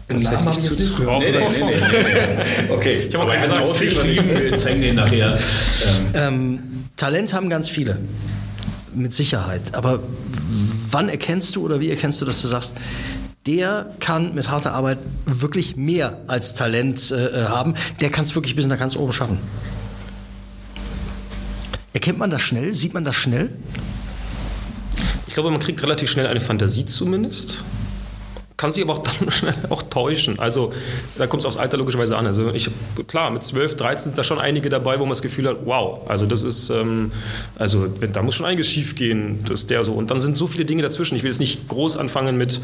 tatsächlich 0.07 0.79
zutraue. 0.79 1.19
Nee, 1.19 1.31
nee, 1.31 1.39
nee, 1.39 1.75
nee, 1.75 2.69
Okay, 2.73 3.07
ich 3.09 3.15
habe 3.15 3.25
auch 3.25 3.33
keinen 3.33 3.63
aufgeschrieben, 3.63 4.39
wir 4.39 4.57
zeigen 4.57 4.81
den 4.81 4.95
nachher. 4.95 5.37
Ähm, 6.13 6.59
Talent 6.95 7.33
haben 7.33 7.49
ganz 7.49 7.69
viele, 7.69 7.97
mit 8.93 9.13
Sicherheit. 9.13 9.73
Aber 9.75 9.99
wann 10.91 11.09
erkennst 11.09 11.55
du 11.55 11.63
oder 11.63 11.79
wie 11.79 11.89
erkennst 11.89 12.21
du, 12.21 12.25
dass 12.25 12.41
du 12.41 12.47
sagst, 12.47 12.73
der 13.47 13.91
kann 13.99 14.35
mit 14.35 14.49
harter 14.49 14.73
Arbeit 14.73 14.97
wirklich 15.25 15.77
mehr 15.77 16.19
als 16.27 16.55
Talent 16.55 17.11
äh, 17.11 17.45
haben. 17.45 17.75
Der 18.01 18.09
kann 18.09 18.25
es 18.25 18.35
wirklich 18.35 18.55
bis 18.55 18.65
nach 18.67 18.77
ganz 18.77 18.97
oben 18.97 19.13
schaffen. 19.13 19.39
Erkennt 21.93 22.19
man 22.19 22.29
das 22.29 22.41
schnell? 22.41 22.73
Sieht 22.73 22.93
man 22.93 23.03
das 23.05 23.15
schnell? 23.15 23.49
Ich 25.27 25.33
glaube, 25.33 25.51
man 25.51 25.59
kriegt 25.59 25.81
relativ 25.83 26.09
schnell 26.09 26.27
eine 26.27 26.39
Fantasie 26.39 26.85
zumindest 26.85 27.63
kann 28.57 28.71
sich 28.71 28.83
aber 28.83 28.93
auch 28.93 29.03
dann 29.41 29.55
auch 29.69 29.83
täuschen. 29.83 30.39
Also 30.39 30.73
da 31.17 31.27
kommt 31.27 31.41
es 31.41 31.45
aufs 31.45 31.57
Alter 31.57 31.77
logischerweise 31.77 32.17
an. 32.17 32.25
Also 32.25 32.51
ich 32.53 32.69
klar, 33.07 33.29
mit 33.29 33.43
12, 33.43 33.75
13 33.75 34.03
sind 34.05 34.17
da 34.17 34.23
schon 34.23 34.39
einige 34.39 34.69
dabei, 34.69 34.95
wo 34.99 35.03
man 35.03 35.09
das 35.09 35.21
Gefühl 35.21 35.47
hat, 35.47 35.57
wow, 35.65 36.01
also 36.09 36.25
das 36.25 36.41
ist, 36.41 36.71
ähm, 36.71 37.11
also 37.55 37.87
da 37.87 38.23
muss 38.23 38.35
schon 38.35 38.47
einiges 38.47 38.67
schief 38.67 38.95
gehen, 38.95 39.43
dass 39.47 39.67
der 39.67 39.83
so. 39.83 39.93
Und 39.93 40.09
dann 40.09 40.19
sind 40.19 40.37
so 40.37 40.47
viele 40.47 40.65
Dinge 40.65 40.81
dazwischen. 40.81 41.15
Ich 41.15 41.23
will 41.23 41.29
jetzt 41.29 41.39
nicht 41.39 41.67
groß 41.67 41.97
anfangen 41.97 42.35
mit 42.37 42.59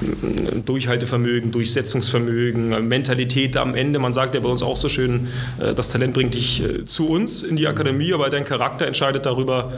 äh, 0.00 0.60
Durchhaltevermögen, 0.60 1.50
Durchsetzungsvermögen, 1.50 2.86
Mentalität 2.86 3.56
am 3.56 3.74
Ende. 3.74 3.98
Man 3.98 4.12
sagt 4.12 4.36
ja 4.36 4.40
bei 4.40 4.48
uns 4.48 4.62
auch 4.62 4.76
so 4.76 4.88
schön, 4.88 5.26
äh, 5.58 5.74
das 5.74 5.88
Talent 5.88 6.14
bringt 6.14 6.34
dich 6.34 6.62
äh, 6.62 6.84
zu 6.84 7.08
uns 7.08 7.42
in 7.42 7.56
die 7.56 7.66
Akademie, 7.66 8.12
aber 8.12 8.30
dein 8.30 8.44
Charakter 8.44 8.86
entscheidet 8.86 9.26
darüber, 9.26 9.72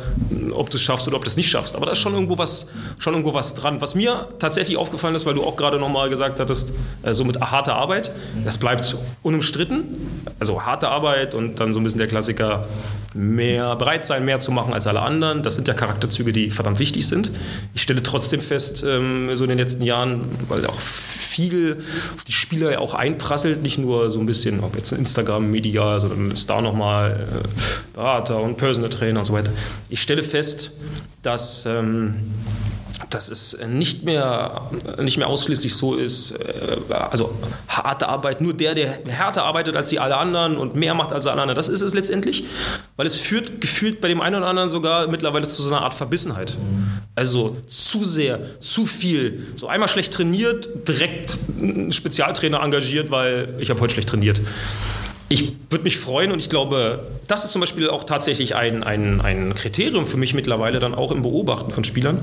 ob 0.52 0.68
du 0.68 0.76
es 0.76 0.82
schaffst 0.82 1.08
oder 1.08 1.16
ob 1.16 1.24
du 1.24 1.28
es 1.28 1.38
nicht 1.38 1.48
schaffst. 1.48 1.74
Aber 1.74 1.86
da 1.86 1.92
ist 1.92 1.98
schon 1.98 2.12
irgendwo 2.12 2.36
was, 2.36 2.70
schon 2.98 3.14
irgendwo 3.14 3.32
was 3.32 3.54
dran. 3.54 3.80
Was 3.80 3.94
mir 3.94 4.28
tatsächlich 4.38 4.76
aufgefallen 4.76 5.14
ist, 5.14 5.24
weil 5.24 5.34
du 5.34 5.42
auch 5.42 5.53
auch 5.54 5.56
gerade 5.56 5.78
nochmal 5.78 6.10
gesagt 6.10 6.40
hattest, 6.40 6.72
äh, 7.02 7.14
so 7.14 7.24
mit 7.24 7.40
harter 7.40 7.76
Arbeit. 7.76 8.12
Das 8.44 8.58
bleibt 8.58 8.96
unumstritten. 9.22 9.84
Also 10.40 10.62
harte 10.62 10.88
Arbeit 10.88 11.34
und 11.34 11.60
dann 11.60 11.72
so 11.72 11.80
ein 11.80 11.84
bisschen 11.84 11.98
der 11.98 12.08
Klassiker, 12.08 12.66
mehr 13.14 13.76
bereit 13.76 14.04
sein, 14.04 14.24
mehr 14.24 14.40
zu 14.40 14.50
machen 14.50 14.74
als 14.74 14.88
alle 14.88 15.00
anderen. 15.00 15.42
Das 15.42 15.54
sind 15.54 15.68
ja 15.68 15.74
Charakterzüge, 15.74 16.32
die 16.32 16.50
verdammt 16.50 16.80
wichtig 16.80 17.06
sind. 17.06 17.30
Ich 17.72 17.82
stelle 17.82 18.02
trotzdem 18.02 18.40
fest, 18.40 18.84
ähm, 18.86 19.30
so 19.36 19.44
in 19.44 19.50
den 19.50 19.58
letzten 19.58 19.84
Jahren, 19.84 20.22
weil 20.48 20.66
auch 20.66 20.78
viel 20.78 21.78
auf 22.16 22.24
die 22.24 22.32
Spieler 22.32 22.72
ja 22.72 22.78
auch 22.78 22.94
einprasselt, 22.94 23.62
nicht 23.62 23.78
nur 23.78 24.10
so 24.10 24.18
ein 24.18 24.26
bisschen, 24.26 24.60
ob 24.60 24.74
jetzt 24.76 24.92
Instagram, 24.92 25.50
Media, 25.50 26.00
sondern 26.00 26.32
ist 26.32 26.50
da 26.50 26.60
nochmal 26.60 27.26
äh, 27.44 27.94
Berater 27.94 28.40
und 28.40 28.56
Personal 28.56 28.90
Trainer 28.90 29.20
und 29.20 29.26
so 29.26 29.32
weiter. 29.32 29.52
Ich 29.88 30.02
stelle 30.02 30.22
fest, 30.22 30.72
dass 31.22 31.66
ähm, 31.66 32.16
dass 33.14 33.30
es 33.30 33.58
nicht 33.68 34.04
mehr, 34.04 34.70
nicht 35.00 35.16
mehr 35.16 35.28
ausschließlich 35.28 35.74
so 35.74 35.94
ist, 35.94 36.32
äh, 36.32 36.76
also 37.10 37.34
harte 37.68 38.08
Arbeit, 38.08 38.40
nur 38.40 38.54
der, 38.54 38.74
der 38.74 38.98
härter 39.06 39.44
arbeitet 39.44 39.76
als 39.76 39.88
die 39.88 39.98
alle 39.98 40.16
anderen 40.16 40.56
und 40.56 40.74
mehr 40.74 40.94
macht 40.94 41.12
als 41.12 41.26
alle 41.26 41.42
anderen, 41.42 41.56
das 41.56 41.68
ist 41.68 41.80
es 41.80 41.94
letztendlich, 41.94 42.44
weil 42.96 43.06
es 43.06 43.16
führt 43.16 43.60
gefühlt 43.60 44.00
bei 44.00 44.08
dem 44.08 44.20
einen 44.20 44.36
oder 44.36 44.46
anderen 44.46 44.68
sogar 44.68 45.06
mittlerweile 45.08 45.46
zu 45.46 45.62
so 45.62 45.74
einer 45.74 45.82
Art 45.82 45.94
Verbissenheit. 45.94 46.56
Also 47.16 47.56
zu 47.66 48.04
sehr, 48.04 48.60
zu 48.60 48.86
viel, 48.86 49.46
so 49.54 49.68
einmal 49.68 49.88
schlecht 49.88 50.12
trainiert, 50.12 50.68
direkt 50.88 51.38
einen 51.60 51.92
Spezialtrainer 51.92 52.60
engagiert, 52.60 53.10
weil 53.10 53.54
ich 53.60 53.70
habe 53.70 53.80
heute 53.80 53.94
schlecht 53.94 54.08
trainiert. 54.08 54.40
Ich 55.34 55.52
würde 55.68 55.82
mich 55.82 55.98
freuen 55.98 56.30
und 56.30 56.38
ich 56.38 56.48
glaube, 56.48 57.08
das 57.26 57.44
ist 57.44 57.50
zum 57.50 57.60
Beispiel 57.60 57.90
auch 57.90 58.04
tatsächlich 58.04 58.54
ein, 58.54 58.84
ein, 58.84 59.20
ein 59.20 59.52
Kriterium 59.56 60.06
für 60.06 60.16
mich 60.16 60.32
mittlerweile 60.32 60.78
dann 60.78 60.94
auch 60.94 61.10
im 61.10 61.22
Beobachten 61.22 61.72
von 61.72 61.82
Spielern. 61.82 62.22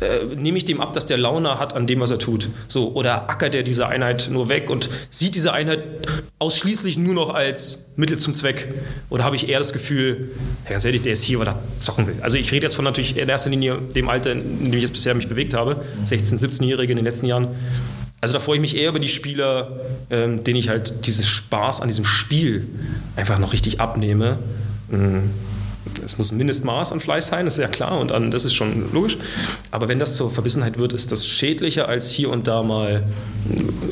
Äh, 0.00 0.34
nehme 0.34 0.58
ich 0.58 0.64
dem 0.64 0.80
ab, 0.80 0.92
dass 0.92 1.06
der 1.06 1.18
Laune 1.18 1.60
hat 1.60 1.76
an 1.76 1.86
dem, 1.86 2.00
was 2.00 2.10
er 2.10 2.18
tut? 2.18 2.48
So, 2.66 2.94
oder 2.94 3.30
ackert 3.30 3.54
er 3.54 3.62
diese 3.62 3.86
Einheit 3.86 4.28
nur 4.32 4.48
weg 4.48 4.70
und 4.70 4.90
sieht 5.08 5.36
diese 5.36 5.52
Einheit 5.52 5.84
ausschließlich 6.40 6.98
nur 6.98 7.14
noch 7.14 7.32
als 7.32 7.92
Mittel 7.94 8.18
zum 8.18 8.34
Zweck? 8.34 8.74
Oder 9.08 9.22
habe 9.22 9.36
ich 9.36 9.48
eher 9.48 9.58
das 9.58 9.72
Gefühl, 9.72 10.32
ja, 10.64 10.72
ganz 10.72 10.84
ehrlich, 10.84 11.02
der 11.02 11.12
ist 11.12 11.22
hier, 11.22 11.38
weil 11.38 11.46
er 11.46 11.62
zocken 11.78 12.08
will? 12.08 12.16
Also 12.22 12.38
ich 12.38 12.50
rede 12.50 12.66
jetzt 12.66 12.74
von 12.74 12.84
natürlich 12.84 13.16
in 13.16 13.28
erster 13.28 13.50
Linie 13.50 13.78
dem 13.94 14.08
Alter, 14.08 14.32
in 14.32 14.64
dem 14.64 14.72
ich 14.72 14.82
jetzt 14.82 14.94
bisher 14.94 15.14
mich 15.14 15.28
bewegt 15.28 15.54
habe, 15.54 15.76
16-, 16.04 16.40
17-Jährige 16.40 16.92
in 16.92 16.96
den 16.96 17.04
letzten 17.04 17.26
Jahren. 17.26 17.54
Also 18.20 18.34
da 18.34 18.40
freue 18.40 18.56
ich 18.56 18.60
mich 18.60 18.76
eher 18.76 18.88
über 18.88 18.98
die 18.98 19.08
Spieler, 19.08 19.78
ähm, 20.10 20.42
denen 20.42 20.58
ich 20.58 20.68
halt 20.68 21.06
dieses 21.06 21.28
Spaß 21.28 21.80
an 21.80 21.88
diesem 21.88 22.04
Spiel 22.04 22.66
einfach 23.14 23.38
noch 23.38 23.52
richtig 23.52 23.80
abnehme. 23.80 24.38
Mm, 24.90 25.30
es 26.04 26.18
muss 26.18 26.32
ein 26.32 26.36
Mindestmaß 26.36 26.92
an 26.92 27.00
Fleiß 27.00 27.28
sein, 27.28 27.44
das 27.44 27.54
ist 27.54 27.60
ja 27.60 27.68
klar 27.68 27.98
und 27.98 28.12
an, 28.12 28.30
das 28.30 28.44
ist 28.44 28.54
schon 28.54 28.92
logisch. 28.92 29.18
Aber 29.70 29.88
wenn 29.88 29.98
das 29.98 30.16
zur 30.16 30.30
Verbissenheit 30.30 30.78
wird, 30.78 30.92
ist 30.92 31.12
das 31.12 31.26
schädlicher 31.26 31.88
als 31.88 32.10
hier 32.10 32.30
und 32.30 32.46
da 32.48 32.62
mal 32.62 33.04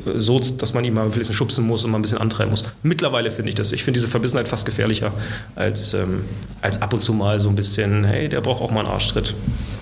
äh, 0.07 0.19
so, 0.19 0.41
dass 0.41 0.75
man 0.75 0.85
ihn 0.85 0.95
mal 0.95 1.05
ein 1.05 1.11
bisschen 1.13 1.35
schubsen 1.35 1.65
muss 1.67 1.85
und 1.85 1.93
mal 1.93 1.99
ein 1.99 2.03
bisschen 2.03 2.19
antreiben 2.19 2.51
muss. 2.51 2.65
Mittlerweile 2.83 3.31
finde 3.31 3.51
ich 3.51 3.55
das. 3.55 3.73
Ich 3.73 3.85
finde 3.85 3.99
diese 3.99 4.09
Verbissenheit 4.09 4.49
fast 4.49 4.67
gefährlicher 4.67 5.13
als, 5.55 5.95
ähm, 5.95 6.25
als 6.63 6.83
ab 6.83 6.93
und 6.93 7.01
zu 7.01 7.13
mal 7.13 7.39
so 7.39 7.49
ein 7.49 7.55
bisschen, 7.55 8.05
hey, 8.05 8.29
der 8.29 8.41
braucht 8.41 8.61
auch 8.61 8.71
mal 8.71 8.81
einen 8.81 8.89
Arschtritt. 8.89 9.35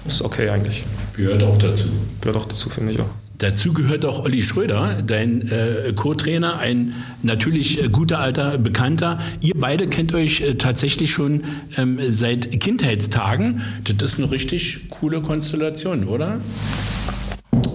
Ist 0.06 0.22
okay 0.22 0.50
eigentlich. 0.50 0.84
Gehört 1.16 1.42
auch 1.42 1.56
dazu. 1.56 1.88
Gehört 2.20 2.42
auch 2.42 2.46
dazu, 2.46 2.68
finde 2.68 2.92
ich 2.92 3.00
auch. 3.00 3.23
Dazu 3.38 3.72
gehört 3.72 4.04
auch 4.04 4.24
Olli 4.24 4.42
Schröder, 4.42 5.02
dein 5.04 5.50
äh, 5.50 5.92
Co-Trainer, 5.96 6.58
ein 6.58 6.94
natürlich 7.22 7.82
äh, 7.82 7.88
guter 7.88 8.20
alter 8.20 8.58
Bekannter. 8.58 9.18
Ihr 9.40 9.54
beide 9.56 9.88
kennt 9.88 10.14
euch 10.14 10.40
äh, 10.40 10.54
tatsächlich 10.54 11.10
schon 11.10 11.42
ähm, 11.76 11.98
seit 12.08 12.60
Kindheitstagen. 12.60 13.62
Das 13.98 14.12
ist 14.12 14.18
eine 14.20 14.30
richtig 14.30 14.88
coole 14.88 15.20
Konstellation, 15.20 16.04
oder? 16.04 16.40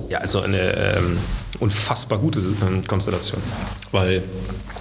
Ja, 0.10 0.20
also 0.20 0.40
eine 0.40 0.58
ähm, 0.58 1.18
unfassbar 1.60 2.20
gute 2.20 2.40
ähm, 2.40 2.86
Konstellation, 2.88 3.42
weil 3.92 4.24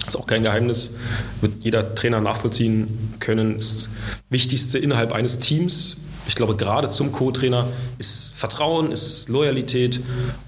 ist 0.07 0.15
auch 0.15 0.27
kein 0.27 0.43
Geheimnis, 0.43 0.95
wird 1.41 1.61
jeder 1.61 1.93
Trainer 1.93 2.21
nachvollziehen 2.21 3.15
können. 3.19 3.55
Das 3.57 3.89
Wichtigste 4.29 4.79
innerhalb 4.79 5.11
eines 5.11 5.39
Teams 5.39 6.01
ich 6.29 6.35
glaube, 6.35 6.55
gerade 6.55 6.89
zum 6.89 7.11
Co-Trainer 7.11 7.65
ist 7.97 8.31
Vertrauen, 8.35 8.91
ist 8.91 9.29
Loyalität. 9.29 9.99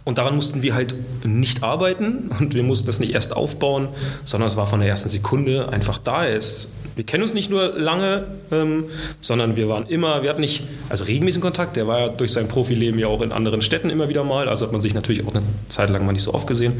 Und 0.06 0.20
daran 0.20 0.36
mussten 0.36 0.62
wir 0.62 0.76
halt 0.76 0.94
nicht 1.26 1.64
arbeiten 1.64 2.30
und 2.40 2.54
wir 2.54 2.62
mussten 2.62 2.86
das 2.86 3.00
nicht 3.00 3.14
erst 3.14 3.36
aufbauen, 3.36 3.88
sondern 4.24 4.46
es 4.46 4.56
war 4.56 4.68
von 4.68 4.80
der 4.80 4.90
ersten 4.90 5.10
Sekunde 5.10 5.70
einfach 5.70 5.98
da. 5.98 6.24
ist. 6.24 6.74
Wir 6.96 7.04
kennen 7.04 7.24
uns 7.24 7.34
nicht 7.34 7.50
nur 7.50 7.74
lange, 7.80 8.26
ähm, 8.52 8.86
sondern 9.22 9.56
wir 9.56 9.70
waren 9.70 9.88
immer, 9.88 10.22
wir 10.22 10.30
hatten 10.30 10.42
nicht, 10.42 10.66
also 10.90 11.04
regelmäßigen 11.04 11.42
Kontakt, 11.42 11.78
der 11.78 11.88
war 11.88 12.00
ja 12.00 12.08
durch 12.10 12.32
sein 12.32 12.48
Profileben 12.48 13.00
ja 13.00 13.08
auch 13.08 13.22
in 13.22 13.32
anderen 13.32 13.64
Städten 13.64 13.90
immer 13.90 14.08
wieder 14.08 14.24
mal, 14.24 14.48
also 14.50 14.66
hat 14.66 14.72
man 14.74 14.82
sich 14.82 14.94
natürlich 14.94 15.26
auch 15.26 15.34
eine 15.34 15.44
Zeit 15.70 15.90
lang 15.90 16.06
mal 16.06 16.12
nicht 16.12 16.22
so 16.22 16.34
oft 16.34 16.46
gesehen. 16.46 16.80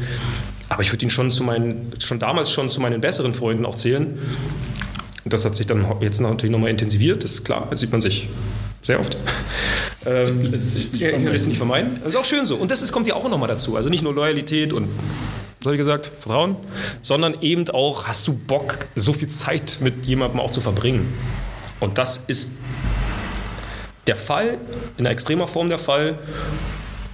Aber 0.68 0.82
ich 0.82 0.92
würde 0.92 1.04
ihn 1.04 1.10
schon 1.10 1.32
zu 1.32 1.42
meinen, 1.42 1.92
schon 1.98 2.20
damals 2.20 2.52
schon 2.52 2.70
zu 2.70 2.80
meinen 2.80 3.00
besseren 3.00 3.34
Freunden 3.34 3.66
auch 3.66 3.74
zählen. 3.74 4.16
Das 5.24 5.44
hat 5.44 5.56
sich 5.56 5.66
dann 5.66 5.86
jetzt 6.00 6.20
natürlich 6.20 6.52
nochmal 6.52 6.70
intensiviert, 6.70 7.24
ist 7.24 7.44
klar, 7.44 7.68
sieht 7.72 7.90
man 7.90 8.00
sich 8.00 8.28
sehr 8.82 9.00
oft. 9.00 9.16
Ähm, 10.04 10.40
lässt 10.40 10.72
sich 10.72 10.90
nicht 10.92 11.56
vermeiden. 11.56 12.00
Das 12.02 12.14
ist 12.14 12.20
auch 12.20 12.24
schön 12.24 12.44
so. 12.44 12.56
Und 12.56 12.70
das 12.70 12.82
ist, 12.82 12.90
kommt 12.90 13.06
ja 13.06 13.14
auch 13.14 13.28
nochmal 13.28 13.48
dazu. 13.48 13.76
Also 13.76 13.88
nicht 13.88 14.02
nur 14.02 14.12
Loyalität 14.14 14.72
und, 14.72 14.88
soll 15.62 15.74
ich 15.74 15.78
gesagt, 15.78 16.10
Vertrauen, 16.18 16.56
sondern 17.02 17.40
eben 17.40 17.68
auch, 17.70 18.08
hast 18.08 18.26
du 18.26 18.32
Bock, 18.32 18.86
so 18.96 19.12
viel 19.12 19.28
Zeit 19.28 19.78
mit 19.80 20.04
jemandem 20.04 20.40
auch 20.40 20.50
zu 20.50 20.60
verbringen. 20.60 21.14
Und 21.78 21.98
das 21.98 22.24
ist 22.26 22.52
der 24.08 24.16
Fall, 24.16 24.58
in 24.96 25.06
einer 25.06 25.10
extremer 25.10 25.46
Form 25.46 25.68
der 25.68 25.78
Fall. 25.78 26.18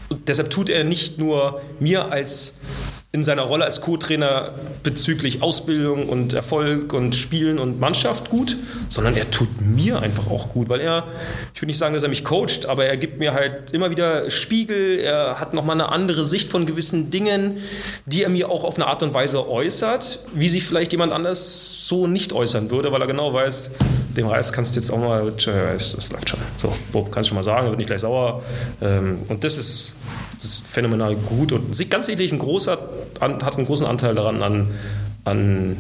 Und 0.09 0.29
deshalb 0.29 0.49
tut 0.49 0.71
er 0.71 0.85
nicht 0.85 1.19
nur 1.19 1.61
mir 1.81 2.11
als 2.11 2.59
in 3.11 3.25
seiner 3.25 3.43
Rolle 3.43 3.65
als 3.65 3.81
Co-Trainer 3.81 4.51
bezüglich 4.83 5.41
Ausbildung 5.41 6.11
und 6.11 6.35
Erfolg 6.35 6.93
und 6.93 7.15
Spielen 7.15 7.59
und 7.59 7.81
Mannschaft 7.81 8.29
gut, 8.29 8.59
sondern 8.91 9.17
er 9.17 9.31
tut 9.31 9.63
mir 9.63 10.03
einfach 10.03 10.27
auch 10.27 10.51
gut, 10.51 10.69
weil 10.69 10.81
er, 10.81 11.05
ich 11.55 11.63
will 11.63 11.69
nicht 11.69 11.79
sagen, 11.79 11.95
dass 11.95 12.03
er 12.03 12.11
mich 12.11 12.23
coacht, 12.23 12.67
aber 12.67 12.85
er 12.85 12.99
gibt 12.99 13.19
mir 13.19 13.33
halt 13.33 13.71
immer 13.73 13.91
wieder 13.91 14.31
Spiegel, 14.31 14.99
er 14.99 15.41
hat 15.41 15.55
nochmal 15.55 15.77
eine 15.77 15.91
andere 15.91 16.23
Sicht 16.27 16.49
von 16.49 16.67
gewissen 16.67 17.11
Dingen, 17.11 17.57
die 18.05 18.25
er 18.25 18.29
mir 18.29 18.51
auch 18.51 18.63
auf 18.63 18.75
eine 18.75 18.87
Art 18.87 19.03
und 19.03 19.15
Weise 19.15 19.49
äußert, 19.49 20.27
wie 20.35 20.51
sich 20.51 20.65
vielleicht 20.65 20.93
jemand 20.93 21.15
anders 21.15 21.87
so 21.89 22.07
nicht 22.07 22.35
äußern 22.35 22.71
würde, 22.71 22.93
weil 22.93 23.01
er 23.01 23.07
genau 23.07 23.33
weiß, 23.33 23.71
dem 24.19 24.27
Reis 24.27 24.53
kannst 24.53 24.77
du 24.77 24.81
jetzt 24.81 24.91
auch 24.91 24.99
mal, 24.99 25.33
das 25.33 26.11
läuft 26.11 26.29
schon. 26.29 26.41
So, 26.57 26.73
Bob, 26.93 27.11
kannst 27.11 27.29
du 27.29 27.31
schon 27.31 27.37
mal 27.37 27.43
sagen, 27.43 27.67
er 27.67 27.71
wird 27.71 27.79
nicht 27.79 27.89
gleich 27.89 28.03
sauer. 28.03 28.43
Ähm, 28.81 29.19
und 29.29 29.45
das 29.45 29.57
ist 29.57 29.95
das 30.39 30.45
ist 30.45 30.67
phänomenal 30.69 31.17
gut 31.17 31.51
und 31.51 31.91
ganz 31.91 32.09
ehrlich, 32.09 32.33
ein 32.33 32.39
großer, 32.39 32.79
hat 33.21 33.57
einen 33.57 33.67
großen 33.67 33.87
Anteil 33.87 34.15
daran 34.15 34.43
an, 34.43 34.69
an, 35.25 35.77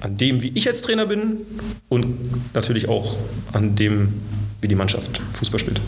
an 0.00 0.16
dem, 0.16 0.40
wie 0.40 0.52
ich 0.54 0.68
als 0.68 0.82
Trainer 0.82 1.06
bin 1.06 1.38
und 1.88 2.54
natürlich 2.54 2.88
auch 2.88 3.16
an 3.52 3.74
dem, 3.74 4.22
wie 4.62 4.68
die 4.68 4.76
Mannschaft 4.76 5.20
Fußball 5.32 5.58
spielt. 5.58 5.80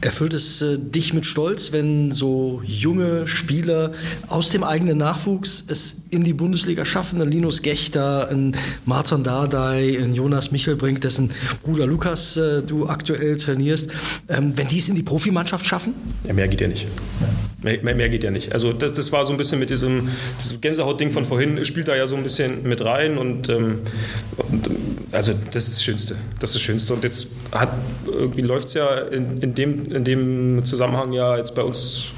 Erfüllt 0.00 0.32
es 0.32 0.62
äh, 0.62 0.78
dich 0.78 1.12
mit 1.12 1.26
Stolz, 1.26 1.72
wenn 1.72 2.10
so 2.12 2.62
junge 2.64 3.28
Spieler 3.28 3.92
aus 4.28 4.50
dem 4.50 4.64
eigenen 4.64 4.96
Nachwuchs 4.96 5.64
es 5.68 5.98
in 6.08 6.24
die 6.24 6.32
Bundesliga 6.32 6.86
schaffen? 6.86 7.20
Ein 7.20 7.30
Linus 7.30 7.60
Gechter, 7.60 8.28
ein 8.30 8.56
Martin 8.86 9.22
Dardai, 9.22 9.98
ein 10.02 10.14
Jonas 10.14 10.50
Michelbrink, 10.50 11.02
dessen 11.02 11.30
Bruder 11.62 11.86
Lukas 11.86 12.38
äh, 12.38 12.62
du 12.62 12.88
aktuell 12.88 13.36
trainierst. 13.36 13.90
Ähm, 14.28 14.56
wenn 14.56 14.66
die 14.66 14.78
es 14.78 14.88
in 14.88 14.94
die 14.94 15.02
Profimannschaft 15.02 15.66
schaffen? 15.66 15.92
Ja, 16.26 16.32
mehr 16.32 16.48
geht 16.48 16.62
ja 16.62 16.68
nicht. 16.68 16.86
Mehr, 17.62 17.82
mehr, 17.82 17.94
mehr, 17.94 18.08
geht 18.08 18.24
ja 18.24 18.30
nicht. 18.30 18.52
Also 18.52 18.72
das, 18.72 18.94
das, 18.94 19.12
war 19.12 19.26
so 19.26 19.32
ein 19.32 19.36
bisschen 19.36 19.58
mit 19.58 19.68
diesem, 19.68 20.08
diesem 20.40 20.60
Gänsehaut-Ding 20.60 21.10
von 21.10 21.24
vorhin, 21.24 21.62
spielt 21.66 21.88
da 21.88 21.96
ja 21.96 22.06
so 22.06 22.16
ein 22.16 22.22
bisschen 22.22 22.62
mit 22.62 22.82
rein 22.82 23.18
und, 23.18 23.48
ähm, 23.50 23.80
und 24.36 24.70
also 25.12 25.32
das 25.50 25.64
ist 25.64 25.76
das 25.76 25.84
Schönste. 25.84 26.16
Das 26.38 26.50
ist 26.50 26.56
das 26.56 26.62
Schönste. 26.62 26.94
Und 26.94 27.04
jetzt 27.04 27.28
hat 27.52 27.70
irgendwie 28.06 28.42
läuft 28.42 28.68
es 28.68 28.74
ja 28.74 28.98
in, 28.98 29.40
in, 29.40 29.54
dem, 29.54 29.92
in 29.92 30.04
dem 30.04 30.64
Zusammenhang 30.64 31.12
ja 31.12 31.36
jetzt 31.36 31.54
bei 31.54 31.62
uns 31.62 32.12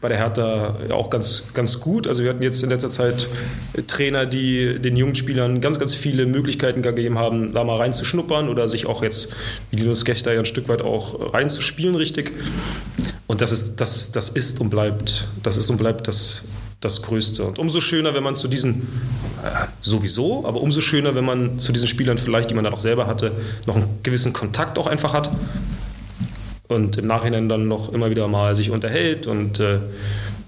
bei 0.00 0.08
der 0.08 0.18
Hertha 0.18 0.76
auch 0.90 1.10
ganz, 1.10 1.44
ganz 1.54 1.78
gut. 1.80 2.08
Also 2.08 2.24
wir 2.24 2.30
hatten 2.30 2.42
jetzt 2.42 2.62
in 2.62 2.70
letzter 2.70 2.90
Zeit 2.90 3.28
Trainer, 3.86 4.26
die 4.26 4.80
den 4.80 4.96
jungen 4.96 5.14
Spielern 5.14 5.60
ganz, 5.60 5.78
ganz 5.78 5.94
viele 5.94 6.26
Möglichkeiten 6.26 6.82
gegeben 6.82 7.18
haben, 7.18 7.54
da 7.54 7.62
mal 7.62 7.76
reinzuschnuppern 7.76 8.48
oder 8.48 8.68
sich 8.68 8.86
auch 8.86 9.02
jetzt, 9.02 9.34
wie 9.70 9.76
Linus 9.76 10.04
Gechter 10.04 10.32
ja 10.32 10.40
ein 10.40 10.46
Stück 10.46 10.68
weit 10.68 10.82
auch 10.82 11.32
reinzuspielen 11.32 11.94
richtig. 11.94 12.32
Und 13.28 13.40
das 13.40 13.52
ist, 13.52 13.76
das, 13.80 14.10
das 14.10 14.28
ist 14.28 14.60
und 14.60 14.70
bleibt, 14.70 15.28
das 15.42 15.56
ist 15.56 15.70
und 15.70 15.76
bleibt 15.76 16.08
das, 16.08 16.42
das 16.82 17.00
Größte. 17.02 17.44
Und 17.44 17.58
umso 17.58 17.80
schöner, 17.80 18.12
wenn 18.12 18.22
man 18.22 18.34
zu 18.34 18.48
diesen, 18.48 18.82
äh, 19.42 19.66
sowieso, 19.80 20.44
aber 20.44 20.60
umso 20.60 20.80
schöner, 20.82 21.14
wenn 21.14 21.24
man 21.24 21.58
zu 21.58 21.72
diesen 21.72 21.88
Spielern 21.88 22.18
vielleicht, 22.18 22.50
die 22.50 22.54
man 22.54 22.64
dann 22.64 22.74
auch 22.74 22.80
selber 22.80 23.06
hatte, 23.06 23.32
noch 23.66 23.76
einen 23.76 23.86
gewissen 24.02 24.34
Kontakt 24.34 24.78
auch 24.78 24.86
einfach 24.86 25.14
hat 25.14 25.30
und 26.68 26.98
im 26.98 27.06
Nachhinein 27.06 27.48
dann 27.48 27.68
noch 27.68 27.92
immer 27.92 28.10
wieder 28.10 28.28
mal 28.28 28.56
sich 28.56 28.70
unterhält 28.70 29.26
und 29.26 29.60
äh, 29.60 29.78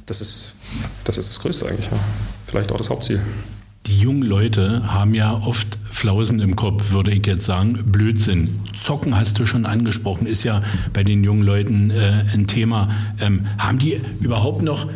das, 0.06 0.20
ist, 0.20 0.56
das 1.04 1.18
ist 1.18 1.30
das 1.30 1.40
Größte 1.40 1.66
eigentlich. 1.68 1.86
Ja. 1.86 1.98
Vielleicht 2.46 2.72
auch 2.72 2.78
das 2.78 2.90
Hauptziel. 2.90 3.22
Die 3.86 4.00
jungen 4.00 4.22
Leute 4.22 4.92
haben 4.92 5.14
ja 5.14 5.34
oft 5.34 5.78
Flausen 5.90 6.40
im 6.40 6.56
Kopf, 6.56 6.90
würde 6.90 7.12
ich 7.12 7.26
jetzt 7.26 7.44
sagen. 7.44 7.78
Blödsinn. 7.86 8.60
Zocken 8.74 9.16
hast 9.16 9.38
du 9.38 9.44
schon 9.44 9.66
angesprochen, 9.66 10.26
ist 10.26 10.42
ja 10.42 10.62
bei 10.94 11.04
den 11.04 11.22
jungen 11.22 11.42
Leuten 11.42 11.90
äh, 11.90 12.24
ein 12.32 12.46
Thema. 12.46 12.88
Ähm, 13.20 13.46
haben 13.58 13.78
die 13.78 14.00
überhaupt 14.20 14.62
noch 14.62 14.88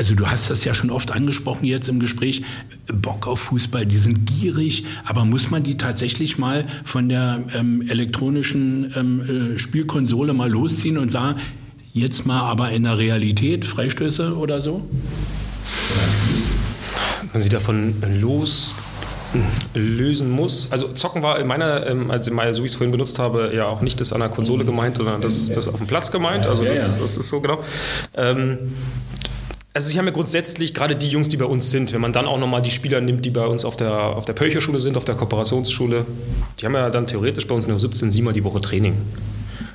Also 0.00 0.14
du 0.14 0.28
hast 0.28 0.48
das 0.48 0.64
ja 0.64 0.72
schon 0.72 0.88
oft 0.88 1.10
angesprochen 1.10 1.66
jetzt 1.66 1.86
im 1.90 2.00
Gespräch, 2.00 2.42
Bock 2.86 3.26
auf 3.26 3.38
Fußball, 3.40 3.84
die 3.84 3.98
sind 3.98 4.24
gierig, 4.24 4.86
aber 5.04 5.26
muss 5.26 5.50
man 5.50 5.62
die 5.62 5.76
tatsächlich 5.76 6.38
mal 6.38 6.64
von 6.86 7.10
der 7.10 7.44
ähm, 7.54 7.86
elektronischen 7.86 8.94
ähm, 8.96 9.56
äh, 9.56 9.58
Spielkonsole 9.58 10.32
mal 10.32 10.48
losziehen 10.50 10.96
und 10.96 11.12
sagen, 11.12 11.38
jetzt 11.92 12.24
mal 12.24 12.40
aber 12.40 12.70
in 12.70 12.84
der 12.84 12.96
Realität 12.96 13.66
Freistöße 13.66 14.38
oder 14.38 14.62
so? 14.62 14.88
Wenn 17.34 17.42
sie 17.42 17.50
davon 17.50 17.96
los 18.22 18.74
lösen 19.74 20.30
muss. 20.30 20.72
Also 20.72 20.94
zocken 20.94 21.22
war 21.22 21.38
in 21.38 21.46
meiner, 21.46 21.84
also 22.08 22.30
so 22.30 22.62
wie 22.62 22.66
ich 22.66 22.72
es 22.72 22.74
vorhin 22.74 22.90
benutzt 22.90 23.18
habe, 23.18 23.52
ja 23.54 23.66
auch 23.66 23.82
nicht 23.82 24.00
das 24.00 24.14
an 24.14 24.20
der 24.20 24.30
Konsole 24.30 24.64
gemeint, 24.64 24.96
sondern 24.96 25.20
das, 25.20 25.48
das 25.48 25.68
auf 25.68 25.76
dem 25.76 25.86
Platz 25.86 26.10
gemeint. 26.10 26.46
Also 26.46 26.64
das, 26.64 26.98
das 26.98 27.18
ist 27.18 27.28
so 27.28 27.42
genau. 27.42 27.62
Ähm, 28.16 28.72
also 29.72 29.90
ich 29.90 29.98
habe 29.98 30.08
ja 30.08 30.12
grundsätzlich 30.12 30.74
gerade 30.74 30.96
die 30.96 31.08
Jungs, 31.08 31.28
die 31.28 31.36
bei 31.36 31.44
uns 31.44 31.70
sind, 31.70 31.92
wenn 31.92 32.00
man 32.00 32.12
dann 32.12 32.26
auch 32.26 32.38
nochmal 32.38 32.62
die 32.62 32.70
Spieler 32.70 33.00
nimmt, 33.00 33.24
die 33.24 33.30
bei 33.30 33.46
uns 33.46 33.64
auf 33.64 33.76
der, 33.76 33.92
auf 33.92 34.24
der 34.24 34.32
Pölcherschule 34.32 34.80
sind, 34.80 34.96
auf 34.96 35.04
der 35.04 35.14
Kooperationsschule, 35.14 36.06
die 36.58 36.66
haben 36.66 36.74
ja 36.74 36.90
dann 36.90 37.06
theoretisch 37.06 37.46
bei 37.46 37.54
uns 37.54 37.66
nur 37.66 37.78
17, 37.78 38.10
7 38.10 38.32
die 38.32 38.44
Woche 38.44 38.60
Training. 38.60 38.94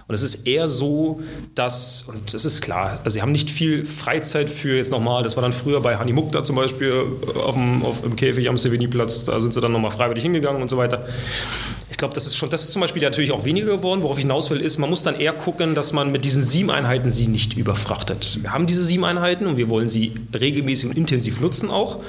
Und 0.08 0.14
es 0.14 0.22
ist 0.22 0.46
eher 0.46 0.68
so, 0.68 1.22
dass, 1.56 2.04
und 2.04 2.34
das 2.34 2.46
ist 2.46 2.62
klar, 2.62 3.00
also 3.04 3.16
sie 3.16 3.24
haben 3.24 3.32
nicht 3.32 3.50
viel 3.50 3.86
Freizeit 3.86 4.52
für 4.52 4.78
jetzt 4.78 4.92
nochmal, 4.92 5.24
das 5.24 5.36
war 5.36 5.42
dann 5.42 5.54
früher 5.54 5.82
bei 5.82 5.98
Hani 5.98 6.14
Mukta 6.14 6.44
zum 6.44 6.56
Beispiel 6.56 6.94
auf 7.36 7.56
dem, 7.56 7.84
auf, 7.84 8.04
im 8.04 8.16
Käfig 8.16 8.48
am 8.48 8.58
Sevigny-Platz, 8.58 9.26
da 9.26 9.40
sind 9.40 9.54
sie 9.54 9.62
dann 9.62 9.72
nochmal 9.72 9.90
freiwillig 9.90 10.22
hingegangen 10.22 10.62
und 10.62 10.70
so 10.70 10.78
weiter. 10.78 11.06
Ich 11.90 11.98
glaube, 11.98 12.14
das 12.14 12.26
ist 12.26 12.36
schon, 12.36 12.50
das 12.50 12.64
ist 12.64 12.74
zum 12.74 12.82
Beispiel 12.82 13.02
natürlich 13.02 13.32
auch 13.32 13.46
weniger 13.46 13.78
geworden. 13.78 14.04
Worauf 14.04 14.18
ich 14.18 14.24
hinaus 14.24 14.50
will, 14.50 14.60
ist, 14.60 14.80
man 14.80 14.90
muss 14.90 15.04
dann 15.04 15.18
eher 15.18 15.32
gucken, 15.32 15.76
dass 15.76 15.94
man 15.94 16.12
mit 16.12 16.26
diesen 16.26 16.44
sieben 16.44 16.70
Einheiten 16.70 17.10
sie 17.10 17.28
nicht 17.28 17.56
überfrachtet. 17.56 18.40
Wir 18.42 18.52
haben 18.52 18.68
diese 18.68 18.84
sieben 18.84 19.06
Einheiten 19.06 19.46
und 19.46 19.56
wir 19.56 19.70
wollen 19.70 19.88
sie 19.88 20.14
regelmäßig 20.38 20.90
und 20.90 20.98
intensiv 20.98 21.40
nutzen 21.40 21.70
auch. 21.70 22.00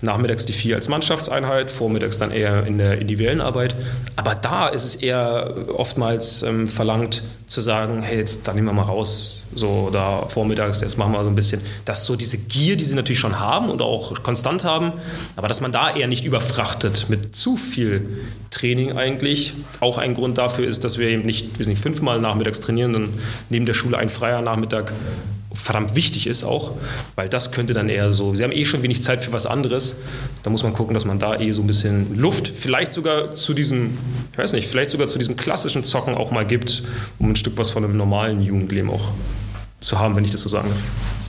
Nachmittags 0.00 0.46
die 0.46 0.54
vier 0.54 0.76
als 0.76 0.88
Mannschaftseinheit, 0.88 1.70
vormittags 1.70 2.16
dann 2.16 2.30
eher 2.30 2.66
in 2.66 2.78
der 2.78 2.98
individuellen 2.98 3.42
Arbeit. 3.42 3.74
Aber 4.16 4.34
da 4.34 4.68
ist 4.68 4.84
es 4.84 4.94
eher 4.94 5.54
oftmals 5.76 6.42
ähm, 6.42 6.66
verlangt, 6.66 7.22
zu 7.46 7.60
sagen, 7.60 8.02
hey, 8.02 8.18
jetzt 8.18 8.48
dann 8.48 8.56
nehmen 8.56 8.66
wir 8.66 8.72
mal 8.72 8.82
raus, 8.82 9.44
so 9.54 9.90
da 9.92 10.26
vormittags, 10.26 10.80
jetzt 10.80 10.98
machen 10.98 11.12
wir 11.12 11.22
so 11.22 11.28
ein 11.28 11.36
bisschen, 11.36 11.60
dass 11.84 12.04
so 12.04 12.16
diese 12.16 12.38
Gier, 12.38 12.76
die 12.76 12.84
sie 12.84 12.96
natürlich 12.96 13.20
schon 13.20 13.38
haben 13.38 13.70
und 13.70 13.80
auch 13.82 14.22
konstant 14.22 14.64
haben, 14.64 14.92
aber 15.36 15.46
dass 15.46 15.60
man 15.60 15.70
da 15.70 15.94
eher 15.94 16.08
nicht 16.08 16.24
überfrachtet 16.24 17.06
mit 17.08 17.36
zu 17.36 17.56
viel 17.56 18.08
Training 18.50 18.96
eigentlich. 18.96 19.54
Auch 19.80 19.98
ein 19.98 20.14
Grund 20.14 20.38
dafür 20.38 20.66
ist, 20.66 20.82
dass 20.82 20.98
wir 20.98 21.08
eben 21.08 21.22
nicht, 21.22 21.58
wir 21.58 21.64
sind 21.64 21.74
nicht 21.74 21.82
fünfmal 21.82 22.20
nachmittags 22.20 22.60
trainieren, 22.60 22.92
dann 22.92 23.08
neben 23.48 23.64
der 23.64 23.74
Schule 23.74 23.96
ein 23.96 24.08
freier 24.08 24.42
Nachmittag 24.42 24.92
verdammt 25.56 25.96
wichtig 25.96 26.26
ist 26.26 26.44
auch, 26.44 26.72
weil 27.14 27.28
das 27.28 27.52
könnte 27.52 27.74
dann 27.74 27.88
eher 27.88 28.12
so, 28.12 28.34
sie 28.34 28.44
haben 28.44 28.52
eh 28.52 28.64
schon 28.64 28.82
wenig 28.82 29.02
Zeit 29.02 29.22
für 29.22 29.32
was 29.32 29.46
anderes, 29.46 29.98
da 30.42 30.50
muss 30.50 30.62
man 30.62 30.72
gucken, 30.72 30.94
dass 30.94 31.04
man 31.04 31.18
da 31.18 31.38
eh 31.38 31.52
so 31.52 31.62
ein 31.62 31.66
bisschen 31.66 32.16
Luft, 32.16 32.48
vielleicht 32.48 32.92
sogar 32.92 33.32
zu 33.32 33.54
diesem, 33.54 33.96
ich 34.32 34.38
weiß 34.38 34.52
nicht, 34.52 34.68
vielleicht 34.68 34.90
sogar 34.90 35.06
zu 35.06 35.18
diesem 35.18 35.36
klassischen 35.36 35.84
Zocken 35.84 36.14
auch 36.14 36.30
mal 36.30 36.46
gibt, 36.46 36.84
um 37.18 37.30
ein 37.30 37.36
Stück 37.36 37.56
was 37.56 37.70
von 37.70 37.84
einem 37.84 37.96
normalen 37.96 38.42
Jugendleben 38.42 38.90
auch 38.90 39.12
zu 39.80 39.98
haben, 39.98 40.16
wenn 40.16 40.24
ich 40.24 40.30
das 40.30 40.40
so 40.40 40.48
sagen 40.48 40.68
darf. 40.68 40.80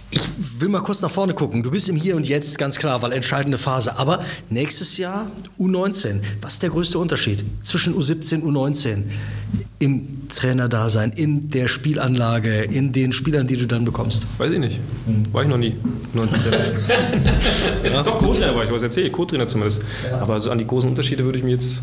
Ich 0.10 0.22
will 0.60 0.70
mal 0.70 0.82
kurz 0.82 1.02
nach 1.02 1.12
vorne 1.12 1.34
gucken. 1.34 1.64
Du 1.64 1.70
bist 1.70 1.90
im 1.90 1.98
Hier 1.98 2.16
und 2.16 2.30
Jetzt, 2.30 2.58
ganz 2.58 2.78
klar, 2.78 3.02
weil 3.02 3.12
entscheidende 3.12 3.58
Phase. 3.58 3.98
Aber 3.98 4.24
nächstes 4.50 4.98
Jahr 4.98 5.30
U19. 5.60 6.22
Was 6.42 6.54
ist 6.54 6.64
der 6.64 6.70
größte 6.70 6.98
Unterschied 6.98 7.44
zwischen 7.62 7.94
U17 7.94 8.42
und 8.42 8.56
U19? 8.56 9.04
im 9.80 10.27
Trainerdasein, 10.30 11.12
in 11.12 11.50
der 11.50 11.68
Spielanlage, 11.68 12.64
in 12.64 12.92
den 12.92 13.14
Spielern, 13.14 13.48
die 13.48 13.58
du 13.58 13.66
dann 13.66 13.86
bekommst? 13.86 14.28
Weiß 14.38 14.52
ich 14.52 14.60
nicht. 14.60 14.80
War 15.32 15.44
ich 15.44 15.48
noch 15.48 15.58
nie. 15.58 15.76
19 16.14 16.40
Trainer. 16.40 16.58
ja, 17.94 18.04
Doch, 18.04 18.20
Co-Trainer 18.20 18.56
war 18.56 18.64
ich, 18.64 18.72
was 18.72 18.82
erzähle 18.82 19.08
ich, 19.08 19.14
Co-Trainer 19.14 19.48
zumindest. 19.48 19.84
Ja. 20.10 20.20
Aber 20.20 20.40
so 20.40 20.52
an 20.52 20.58
die 20.58 20.68
großen 20.68 20.90
Unterschiede 20.90 21.24
würde 21.26 21.38
ich 21.38 21.44
mir 21.44 21.52
jetzt 21.52 21.82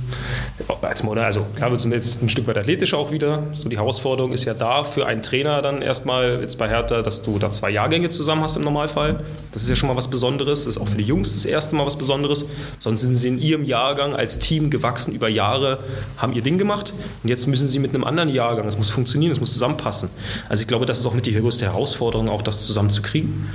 als 0.82 1.02
Modell, 1.02 1.24
also 1.24 1.46
klar 1.56 1.70
wird 1.70 1.84
es 1.84 1.90
jetzt 1.90 2.22
ein 2.22 2.28
Stück 2.28 2.46
weit 2.46 2.58
athletischer 2.58 2.98
auch 2.98 3.10
wieder. 3.10 3.42
So 3.54 3.68
die 3.68 3.76
Herausforderung 3.76 4.32
ist 4.32 4.44
ja 4.44 4.54
da 4.54 4.84
für 4.84 5.06
einen 5.06 5.22
Trainer 5.22 5.62
dann 5.62 5.82
erstmal 5.82 6.40
jetzt 6.40 6.58
bei 6.58 6.68
Hertha, 6.68 7.02
dass 7.02 7.22
du 7.22 7.38
da 7.38 7.50
zwei 7.50 7.70
Jahrgänge 7.70 8.08
zusammen 8.08 8.42
hast 8.42 8.56
im 8.56 8.62
Normalfall. 8.62 9.24
Das 9.52 9.62
ist 9.62 9.68
ja 9.68 9.76
schon 9.76 9.88
mal 9.88 9.96
was 9.96 10.08
Besonderes. 10.08 10.64
Das 10.64 10.76
ist 10.76 10.82
auch 10.82 10.88
für 10.88 10.98
die 10.98 11.04
Jungs 11.04 11.34
das 11.34 11.44
erste 11.44 11.76
Mal 11.76 11.86
was 11.86 11.96
Besonderes. 11.96 12.46
Sonst 12.78 13.00
sind 13.00 13.16
sie 13.16 13.28
in 13.28 13.40
ihrem 13.40 13.64
Jahrgang 13.64 14.14
als 14.14 14.38
Team 14.38 14.70
gewachsen 14.70 15.14
über 15.14 15.28
Jahre, 15.28 15.78
haben 16.16 16.32
ihr 16.32 16.42
Ding 16.42 16.58
gemacht 16.58 16.94
und 17.22 17.28
jetzt 17.28 17.46
müssen 17.46 17.68
sie 17.68 17.78
mit 17.78 17.94
einem 17.94 18.04
anderen 18.04 18.28
Jahrgang. 18.34 18.66
Es 18.68 18.76
muss 18.76 18.90
funktionieren, 18.90 19.32
es 19.32 19.40
muss 19.40 19.52
zusammenpassen. 19.52 20.10
Also 20.48 20.62
ich 20.62 20.66
glaube, 20.66 20.86
das 20.86 20.98
ist 20.98 21.06
auch 21.06 21.14
mit 21.14 21.26
die 21.26 21.32
größte 21.32 21.64
Herausforderung, 21.66 22.28
auch 22.28 22.42
das 22.42 22.64
zusammenzukriegen. 22.66 23.48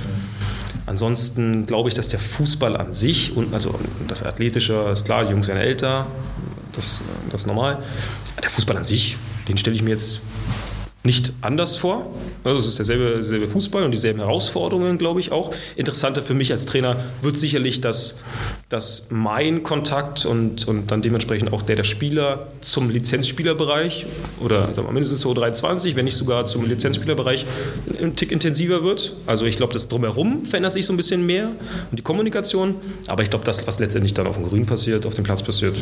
Ansonsten 0.86 1.66
glaube 1.66 1.88
ich, 1.88 1.94
dass 1.94 2.08
der 2.08 2.18
Fußball 2.18 2.76
an 2.76 2.92
sich 2.92 3.36
und 3.36 3.54
also 3.54 3.78
das 4.08 4.24
Athletische 4.24 4.74
ist 4.92 5.04
klar, 5.04 5.24
die 5.24 5.30
Jungs 5.30 5.46
werden 5.46 5.58
älter, 5.60 6.06
das, 6.72 7.02
das 7.30 7.42
ist 7.42 7.46
normal. 7.46 7.78
Der 8.42 8.50
Fußball 8.50 8.76
an 8.76 8.84
sich, 8.84 9.16
den 9.48 9.56
stelle 9.56 9.76
ich 9.76 9.82
mir 9.82 9.90
jetzt 9.90 10.20
nicht 11.02 11.32
anders 11.40 11.76
vor. 11.76 12.06
Also 12.44 12.58
es 12.58 12.66
ist 12.66 12.78
derselbe, 12.78 13.12
derselbe 13.14 13.48
Fußball 13.48 13.84
und 13.84 13.90
dieselben 13.90 14.18
Herausforderungen, 14.18 14.98
glaube 14.98 15.20
ich 15.20 15.32
auch. 15.32 15.52
Interessanter 15.76 16.22
für 16.22 16.34
mich 16.34 16.52
als 16.52 16.66
Trainer 16.66 16.96
wird 17.22 17.36
sicherlich, 17.36 17.80
dass, 17.80 18.18
dass 18.70 19.08
mein 19.10 19.64
Kontakt 19.64 20.24
und, 20.24 20.68
und 20.68 20.92
dann 20.92 21.02
dementsprechend 21.02 21.52
auch 21.52 21.62
der 21.62 21.74
der 21.74 21.82
Spieler 21.82 22.46
zum 22.60 22.88
Lizenzspielerbereich 22.88 24.06
oder 24.38 24.68
wir, 24.76 24.84
mindestens 24.84 25.20
so 25.20 25.34
23, 25.34 25.96
wenn 25.96 26.04
nicht 26.04 26.16
sogar 26.16 26.46
zum 26.46 26.64
Lizenzspielerbereich 26.64 27.46
ein 28.00 28.14
Tick 28.14 28.30
intensiver 28.30 28.84
wird. 28.84 29.16
Also 29.26 29.44
ich 29.44 29.56
glaube, 29.56 29.72
das 29.72 29.88
Drumherum 29.88 30.44
verändert 30.44 30.72
sich 30.72 30.86
so 30.86 30.92
ein 30.92 30.96
bisschen 30.96 31.26
mehr 31.26 31.48
und 31.90 31.98
die 31.98 32.04
Kommunikation. 32.04 32.76
Aber 33.08 33.24
ich 33.24 33.30
glaube, 33.30 33.44
das, 33.44 33.66
was 33.66 33.80
letztendlich 33.80 34.14
dann 34.14 34.28
auf 34.28 34.36
dem 34.36 34.44
Grün 34.44 34.66
passiert, 34.66 35.04
auf 35.04 35.14
dem 35.14 35.24
Platz 35.24 35.42
passiert, 35.42 35.76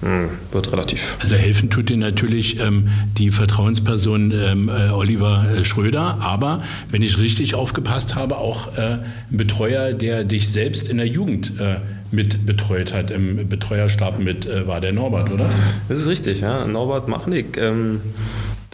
hm, 0.00 0.28
wird 0.50 0.72
relativ. 0.72 1.18
Also 1.20 1.36
helfen 1.36 1.70
tut 1.70 1.88
dir 1.88 1.96
natürlich 1.98 2.58
ähm, 2.58 2.88
die 3.16 3.30
Vertrauensperson 3.30 4.32
ähm, 4.32 4.68
äh, 4.68 4.90
Oliver 4.90 5.46
äh, 5.56 5.62
Schröder, 5.62 6.18
aber 6.20 6.64
wenn 6.90 7.02
ich 7.02 7.18
richtig 7.18 7.54
aufgepasst 7.54 8.16
habe, 8.16 8.38
auch 8.38 8.76
äh, 8.76 8.80
ein 8.80 9.02
Betreuer, 9.30 9.92
der 9.92 10.24
dich 10.24 10.48
selbst 10.48 10.88
in 10.88 10.96
der 10.96 11.06
Jugend 11.06 11.60
äh, 11.60 11.76
mit 12.10 12.46
betreut 12.46 12.92
hat. 12.92 13.10
Im 13.10 13.48
Betreuerstab 13.48 14.18
mit 14.18 14.46
äh, 14.46 14.66
war 14.66 14.80
der 14.80 14.92
Norbert, 14.92 15.30
oder? 15.30 15.48
Das 15.88 15.98
ist 15.98 16.08
richtig, 16.08 16.40
ja. 16.40 16.64
Norbert 16.64 17.08
Machnik. 17.08 17.56
Ähm, 17.56 18.00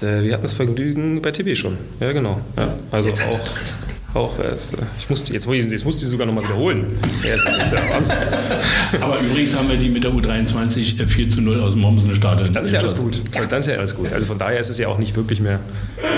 der, 0.00 0.24
wir 0.24 0.32
hatten 0.32 0.42
das 0.42 0.54
Vergnügen 0.54 1.22
bei 1.22 1.30
TB 1.30 1.56
schon. 1.56 1.78
Ja, 2.00 2.12
genau. 2.12 2.40
Ja, 2.56 2.74
also 2.90 3.08
Jetzt 3.08 3.22
auch 3.22 3.40
auch 4.14 4.38
erst, 4.38 4.77
ich 4.98 5.11
musste, 5.11 5.33
jetzt, 5.33 5.46
jetzt 5.46 5.85
musste 5.85 6.05
ich 6.05 6.11
sogar 6.11 6.27
nochmal 6.27 6.44
wiederholen. 6.44 6.87
Ja, 7.24 7.35
ist 7.35 7.72
ja 7.72 7.79
Wahnsinn. 7.90 8.16
Aber 9.00 9.18
übrigens 9.20 9.57
haben 9.57 9.68
wir 9.68 9.77
die 9.77 9.88
mit 9.88 10.05
der 10.05 10.12
U23 10.12 11.07
4 11.07 11.29
zu 11.29 11.40
0 11.40 11.61
aus 11.61 11.72
dem 11.72 11.83
Mommsen-Stadion. 11.83 12.53
Dann 12.53 12.64
ist 12.64 12.72
ja 12.72 12.81
alles 12.81 12.96
gut. 12.96 13.22
Dann 13.33 13.61
ist 13.61 13.66
ja 13.66 13.77
alles 13.77 13.94
gut. 13.94 14.12
Also 14.12 14.27
von 14.27 14.38
daher 14.38 14.61
ist 14.61 14.68
es 14.68 14.79
ja 14.79 14.88
auch 14.88 14.98
nicht 14.98 15.16
wirklich 15.16 15.40
mehr, 15.40 15.59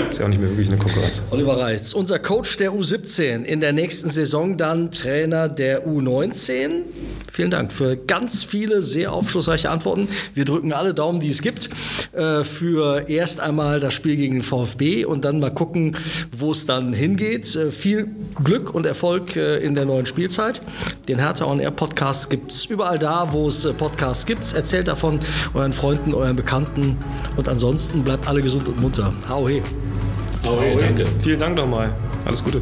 ist 0.09 0.19
ja 0.19 0.25
auch 0.25 0.29
nicht 0.29 0.39
mehr 0.39 0.49
wirklich 0.49 0.67
eine 0.67 0.77
Konkurrenz. 0.77 1.23
Oliver 1.31 1.59
Reitz, 1.59 1.93
unser 1.93 2.19
Coach 2.19 2.57
der 2.57 2.71
U17, 2.71 3.43
in 3.43 3.61
der 3.61 3.73
nächsten 3.73 4.09
Saison 4.09 4.57
dann 4.57 4.91
Trainer 4.91 5.49
der 5.49 5.87
U19. 5.87 6.83
Vielen 7.31 7.51
Dank 7.51 7.71
für 7.71 7.95
ganz 7.95 8.43
viele 8.43 8.81
sehr 8.81 9.13
aufschlussreiche 9.13 9.69
Antworten. 9.69 10.07
Wir 10.33 10.43
drücken 10.43 10.73
alle 10.73 10.95
Daumen, 10.95 11.19
die 11.19 11.29
es 11.29 11.43
gibt, 11.43 11.69
äh, 12.13 12.43
für 12.43 13.09
erst 13.09 13.41
einmal 13.41 13.79
das 13.79 13.93
Spiel 13.93 14.15
gegen 14.15 14.35
den 14.35 14.43
VfB 14.43 15.05
und 15.05 15.23
dann 15.23 15.39
mal 15.39 15.51
gucken, 15.51 15.95
wo 16.35 16.51
es 16.51 16.65
dann 16.65 16.93
hingeht. 16.93 17.55
Äh, 17.55 17.69
viel 17.87 18.09
Glück 18.43 18.75
und 18.75 18.85
Erfolg 18.85 19.37
äh, 19.37 19.59
in 19.59 19.73
der 19.73 19.85
neuen 19.85 20.05
Spielzeit. 20.05 20.59
Den 21.07 21.19
Hertha 21.19 21.45
On 21.45 21.61
Air 21.61 21.71
Podcast 21.71 22.29
gibt 22.29 22.51
es 22.51 22.65
überall 22.65 22.99
da, 22.99 23.29
wo 23.31 23.47
es 23.47 23.65
Podcasts 23.77 24.25
gibt. 24.25 24.53
Erzählt 24.53 24.89
davon 24.89 25.19
euren 25.53 25.71
Freunden, 25.71 26.13
euren 26.13 26.35
Bekannten 26.35 26.97
und 27.37 27.47
ansonsten 27.47 28.03
bleibt 28.03 28.27
alle 28.27 28.41
gesund 28.41 28.67
und 28.67 28.81
munter. 28.81 29.13
Hau 29.29 29.47
he. 29.47 29.63
Hau 30.45 30.59
he, 30.59 30.77
danke. 30.77 31.05
Vielen 31.21 31.39
Dank 31.39 31.55
nochmal. 31.55 31.95
Alles 32.25 32.43
Gute. 32.43 32.61